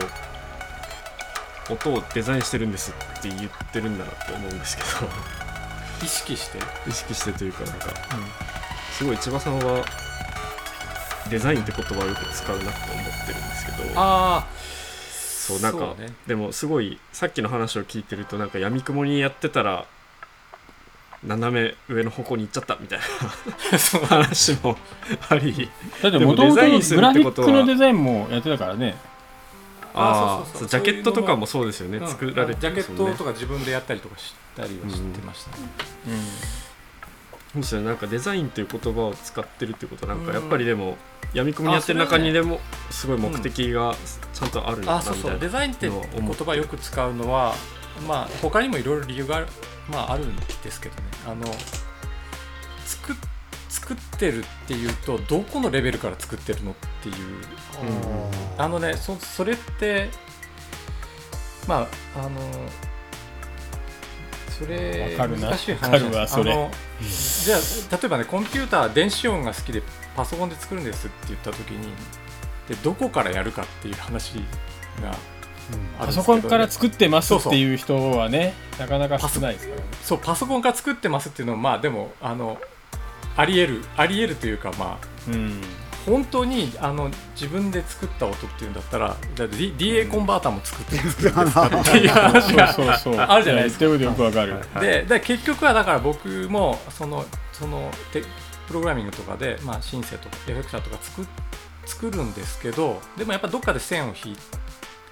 [1.70, 4.88] う音をデザインしてるんですって言ってるんだなって思うんですけど。
[6.02, 6.58] 意識して？
[6.88, 7.86] 意識してというかなんか、
[8.92, 9.84] すごい千葉さんは
[11.30, 14.00] デザインって言葉をよく使うなって思ってるんですけど。
[14.00, 16.12] ああそうなんかね。
[16.26, 19.86] でもすごいさっきの話を聞いてるとなんか闇雲にやってたら
[21.26, 22.98] 斜め上の方向に行っちゃったみたい
[23.78, 24.02] そう。
[24.02, 24.76] な話も
[25.28, 25.70] あり。
[26.02, 28.96] だってでももともとグデザインするラフィッってことはクのデザインもやってたからね。
[29.94, 30.82] ああそうそうそう。
[30.82, 32.04] ジャケットとかもそうですよね、う。
[32.04, 35.50] ん作られてジャケットとかか自分でやったりとかしたりは知ってました。
[35.50, 35.56] ね、
[37.52, 37.86] そうですよね。
[37.86, 40.06] なんかデザインっていう言葉を使ってるってこと。
[40.06, 40.34] はなんかうん。
[40.34, 40.96] やっぱりでも
[41.34, 42.60] 闇雲にやってる中にでも
[42.90, 43.94] すごい目的が
[44.32, 47.54] ちゃんとあるんだあそうそうなみたいなデザインって言葉よく使うのは
[48.06, 49.46] まあ他にもいろいろ理由がある,、
[49.91, 51.03] まあ、あるんですけどね。
[51.26, 51.47] あの
[52.85, 53.16] 作っ
[53.68, 57.14] 作ってるっていうとどこのレベルから作ってるのっていう。
[58.57, 60.09] あのねそそれって
[61.66, 62.41] まああの
[64.49, 65.49] それわかるな。
[65.49, 66.53] 難しい話わかるわそれ。
[66.53, 66.70] あの
[67.01, 67.59] じゃあ
[67.97, 69.82] 例えばねコンピューター電子音が好きで
[70.16, 71.93] パソコンで作るんですって言った時に
[72.68, 74.37] でどこからやるかっていう話
[75.03, 75.14] が
[75.98, 79.86] パソコンから作ってますっていう人はねなかなか少ないですからね。
[80.02, 82.58] そうパソコンから作ってますっていうのはまあでもあの
[83.36, 85.60] ありえるありえるというかまあうん。
[86.06, 92.68] 本当にあの自分で作った音っていうんだったらだって D- DA コンバーターも作って作ってですかっていう話が
[93.32, 93.84] あるじゃないですか。
[93.86, 94.56] よくわかる。
[94.80, 98.22] でで結局はだから僕もそのそのテ
[98.66, 101.26] プログラミングとかで、まあ、シンセとかエフェクターとか作
[101.86, 104.40] 作るんですけどでもやっぱどっかで線を引いて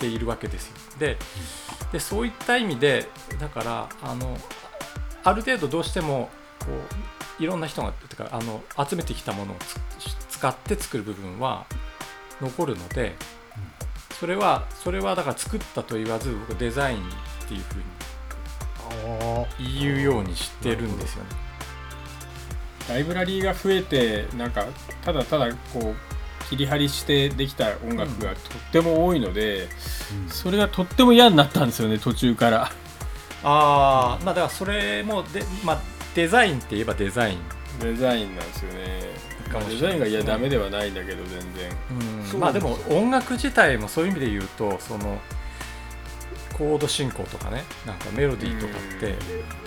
[0.06, 0.74] いるわけですよ。
[0.98, 1.16] で
[1.92, 4.36] でそういった意味でだからあの
[5.24, 6.30] ある程度どうしても
[6.60, 6.66] こ
[7.40, 9.56] ういろんな人がてかあの集めてきたものを
[10.28, 11.66] 使って作る部分は
[12.40, 13.14] 残るので
[14.18, 17.02] それはそれはだから作ったと言わず僕デザインっ
[17.48, 17.78] ていうふう
[19.64, 21.30] に言うようにしてるんですよね。
[22.88, 24.66] ライブラリーが増えてなんか
[25.04, 26.11] ただただこう
[26.52, 29.68] 切り張りしてできた音楽がとっても多いので、
[30.28, 32.70] それがとっても嫌になったんですよね途中から。
[33.42, 35.80] ああまあだからそれもで、まあ、
[36.14, 37.38] デザインって言えばデザイン、
[37.80, 39.02] デザインなんですよね。
[39.70, 41.70] デザインがいやダメではないんだけど全然。
[42.34, 42.40] うん。
[42.40, 45.18] まあでも音楽自体もそういう意味で言うとその
[46.62, 49.16] コード進行とかねなんかメロディーとかって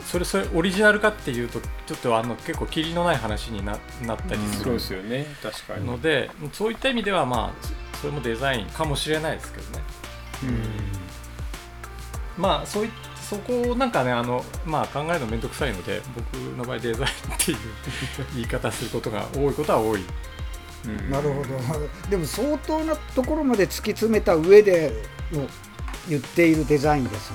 [0.05, 5.25] それそれオリジナルかっていうとちょっとあの結構キリのない話にななったりすそうるですよね。
[5.43, 5.85] 確かに。
[5.85, 9.83] のでそういった意味ではまあそれもデザインかもしれないですけどね。
[12.37, 12.89] まあそうい
[13.21, 17.57] そこをなんかねあの、まあ、考えるの面倒くさいので僕の場合デザインっていう
[18.35, 20.03] 言い方することが多いことは多い。
[20.85, 21.09] うん。
[21.09, 22.09] なるほど。
[22.09, 24.93] でも相当なところまで突き詰めた上で
[25.33, 25.47] の
[26.10, 27.32] 言っているデザインです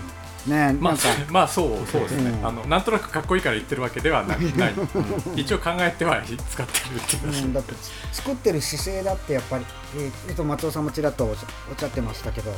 [0.47, 0.77] ね。
[0.81, 0.95] まあ
[1.31, 2.47] まあそうそうですね、うん。
[2.47, 7.45] あのなんとなくかっこいいから言ってるわけではなない、う ん一応考えては使ってるっていう。
[7.45, 7.75] う、ん、だって
[8.12, 9.66] 作ってる姿勢だってやっぱり、
[9.97, 12.53] えーえっと松尾さんもちらっとおっしゃおっしゃってましたけど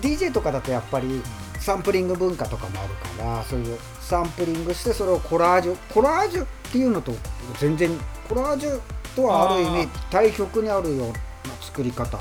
[0.00, 1.22] DJ とかだとやっぱり
[1.58, 7.12] サンプリング文化とかもあるからそういうサンプリングしてそれをコラージュコラージュっていうのと
[7.58, 7.90] 全然
[8.28, 8.80] コラージュ
[9.16, 11.14] とはある意味対極にあるような
[11.60, 12.18] 作り方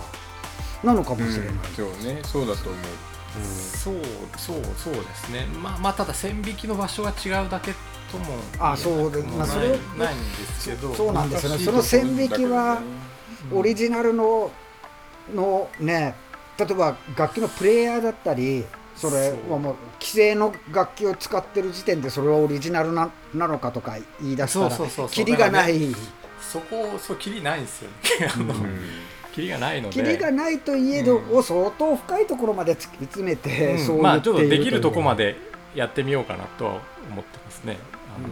[0.83, 2.21] なのかもしれない、そうね。
[2.23, 2.81] そうだと思う。
[3.43, 3.95] そう
[4.37, 5.45] そうそうですね。
[5.45, 7.73] まあまあただ線引きの場所が違うだけ
[8.11, 9.79] ともあそうでまあそれないんで
[10.59, 10.93] すけど。
[10.93, 11.57] そうなんですよね。
[11.59, 12.81] その線引きは
[13.51, 14.51] オリジナルの
[15.33, 16.15] のね
[16.57, 18.65] 例えば楽器のプレイヤーだったり
[18.95, 25.09] それはもう既成の楽器を使ってる時点でそれはオリジナルななのかとか言い出したらそうそうそうそう。
[25.09, 25.93] キリがない、
[26.39, 27.89] そこそうキリないんですよ
[28.21, 28.31] ね。
[28.33, 28.53] あの
[29.35, 29.95] キリがないので。
[29.95, 33.79] キリがないといえど、うんを相当深いところまで突き詰めて、うん。
[33.79, 35.35] そうまあちょっとできるとこまでで
[35.75, 36.71] やってみようかなとは
[37.11, 37.77] 思ってますね。
[38.17, 38.29] あの、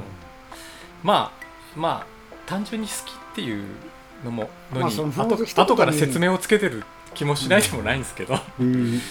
[1.03, 1.33] ま
[1.75, 3.65] あまあ単純に好きっていう
[4.23, 9.01] のものに、まあその後後から説明をつけてる気もしないでもないんですけど、うん。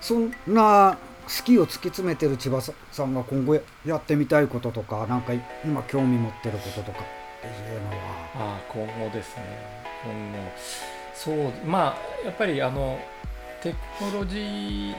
[0.00, 3.54] そんな好きを突き詰めてる千葉さんが今後
[3.86, 5.32] やってみたいこととかなんか
[5.64, 8.24] 今興味持ってることとかっていうのは。
[8.36, 9.73] ああ今後ですね
[11.14, 11.52] そう。
[11.64, 12.98] まあやっぱりあの
[13.62, 14.94] テクノロジー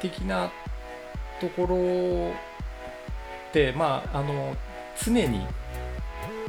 [0.00, 0.50] 的な
[1.40, 2.30] ところ
[3.48, 4.56] ってまああの
[5.02, 5.46] 常に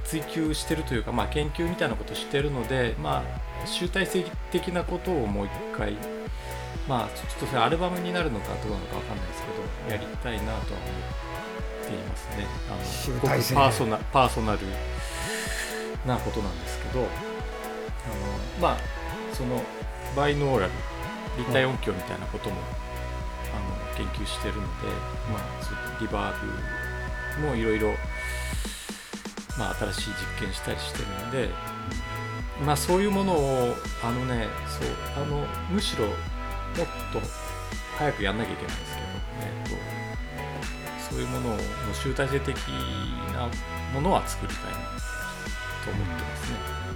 [0.06, 3.24] 追求してるというか、まあ、研究みたいなことをしてるので、ま
[3.64, 5.98] あ、集大成的なことをもう一回
[6.88, 9.44] まあちょっとそれアルバムになるのかどうなのかわかんないです
[9.88, 12.48] けどやりたいなとは思っていますね。
[12.72, 13.28] あのごく
[14.14, 14.60] パーソナル
[16.06, 17.06] なことなんですけど
[18.08, 18.78] あのまあ
[19.34, 19.62] その
[20.16, 20.72] バイノーラル
[21.38, 22.56] 立体音響みたいなことも、
[23.54, 24.68] あの研究してるので、
[25.32, 27.90] まあ、そういったリバーブもいろいろ
[29.58, 31.50] まあ新しい実験したりしてるので、
[32.66, 36.16] まあ、そういうものをあのねそうあのむしろもっ
[37.14, 37.22] と
[37.98, 39.08] 早くやんなきゃいけないんですけど、
[39.42, 39.98] えっと
[41.10, 41.58] そういうものを
[41.94, 42.56] 集大成的
[43.34, 43.50] な
[43.94, 46.87] ものは作りたいなと思ってますね。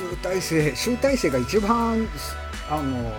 [0.00, 2.08] 集大成集大成が一番
[2.70, 3.12] あの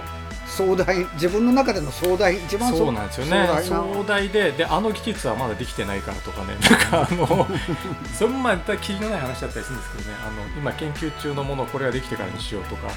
[0.48, 3.48] 壮大自分の中での壮大一番そうなんですよね。
[3.64, 6.58] 壮大でであの技術はまだできてないからとかね。
[6.60, 7.48] なんかあの
[8.14, 10.18] それもまた気のない話だったりするんですけどね。
[10.28, 12.90] あの今研究中のものをこれができてからにしようとか。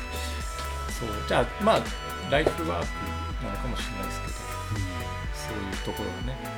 [0.89, 1.09] そう。
[1.29, 1.81] じゃあまあ
[2.31, 4.33] ライフワークなのかもしれないですけど、
[5.35, 6.54] そういうところがね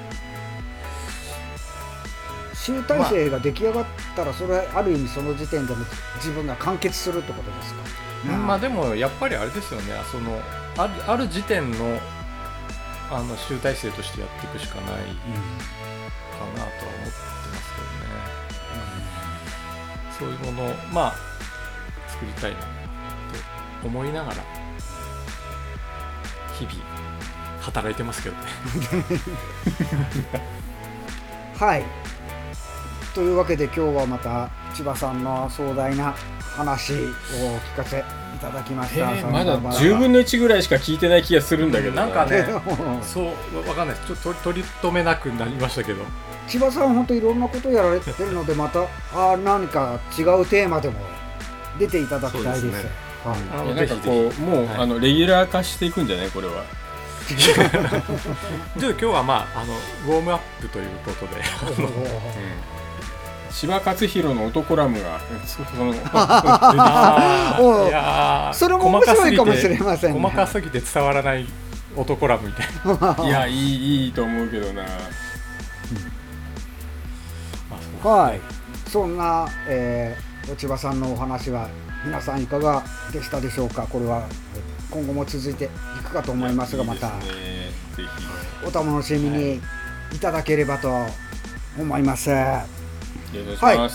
[2.66, 3.84] 集大成が出来上がっ
[4.16, 5.84] たらそれはある意味その時点でも
[6.16, 7.82] 自分が完結するってことですか、
[8.32, 9.92] まあでもやっぱりあれですよね。
[10.10, 10.40] その
[10.76, 12.00] あるある時点の
[13.08, 15.20] あの集大成としてやっていくしかないかなとは思って
[16.98, 17.70] ます
[20.18, 21.14] けどね、そういうものをまあ
[22.08, 22.66] 作りたいなと
[23.86, 24.42] 思いながら
[26.58, 26.74] 日々
[27.60, 28.42] 働いてますけどね。
[31.54, 32.15] はい
[33.16, 36.14] というわけで今日はまた千葉さんの壮大な
[36.54, 37.00] 話をお
[37.60, 42.04] 聞かせいただきました、えーまださん10分の1ぐらいしか聞いてない気がするんだけどな。
[42.04, 42.44] んかね
[43.02, 43.32] そうわ
[43.68, 44.22] わかんないです。
[44.22, 46.02] ちょっと取り留めなくなりましたけど。
[46.46, 48.82] 千葉さん本当いろんなことやられてるのでまた
[49.16, 50.96] あ何か違うテーマでも
[51.78, 52.60] 出ていただきたいです。
[52.60, 52.90] そうですね。
[53.24, 53.74] はい。
[53.74, 54.76] なんかこうもう、はい。
[54.80, 56.28] あのレギュラー化していくんじゃない？
[56.30, 56.64] これは。
[57.26, 57.70] ひちょっと
[58.90, 59.72] 今日はまああの
[60.06, 61.42] ウォームアップということで
[63.56, 65.94] 柴勝弘の男ラムがその
[68.52, 70.20] それも面白いかもしれませんね。
[70.20, 71.46] 細かすぎて伝わらない
[71.96, 73.16] 男ラブみたいな。
[73.26, 74.82] いやいいいいと思うけどな。
[78.02, 78.40] はい、
[78.90, 81.68] そんな、えー、千葉さんのお話は
[82.04, 83.86] 皆さんいかがでしたでしょうか？
[83.88, 84.24] これは
[84.90, 85.68] 今後も続いてい
[86.04, 87.10] くかと思いますがまた。
[88.62, 89.62] お楽しみに
[90.12, 91.06] いただければと
[91.78, 92.30] 思います、
[93.44, 93.90] ひお願い。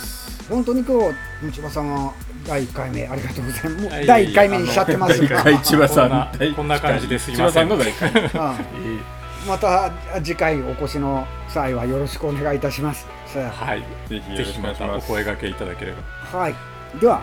[0.49, 1.13] 本当に今
[1.49, 2.13] 日千葉さんは
[2.45, 4.07] 第1回目ありがとうございます。
[4.07, 6.09] 第1回目にしちゃってますが、第一回千葉さん。
[6.09, 7.53] こんな第こんな感じですいません。
[7.53, 9.01] さんの第一回うん
[9.47, 9.91] また
[10.23, 13.07] 次回お越しの際はよろしくお願いいたします。
[13.27, 13.83] さはい。
[14.07, 15.05] ぜひよろしぜひまくお願いしたます。
[15.05, 15.97] お声掛けいただければ
[16.33, 16.55] あはい。
[16.99, 17.21] では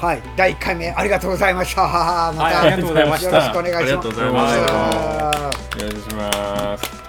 [0.00, 0.22] はい。
[0.36, 1.82] 第1回目ありがとうございました。
[1.82, 1.96] また、
[2.42, 3.30] はいありがとうございました。
[3.30, 3.82] よろしくお願いします。
[3.82, 4.72] ありがとうございました。
[4.72, 6.99] はお願いします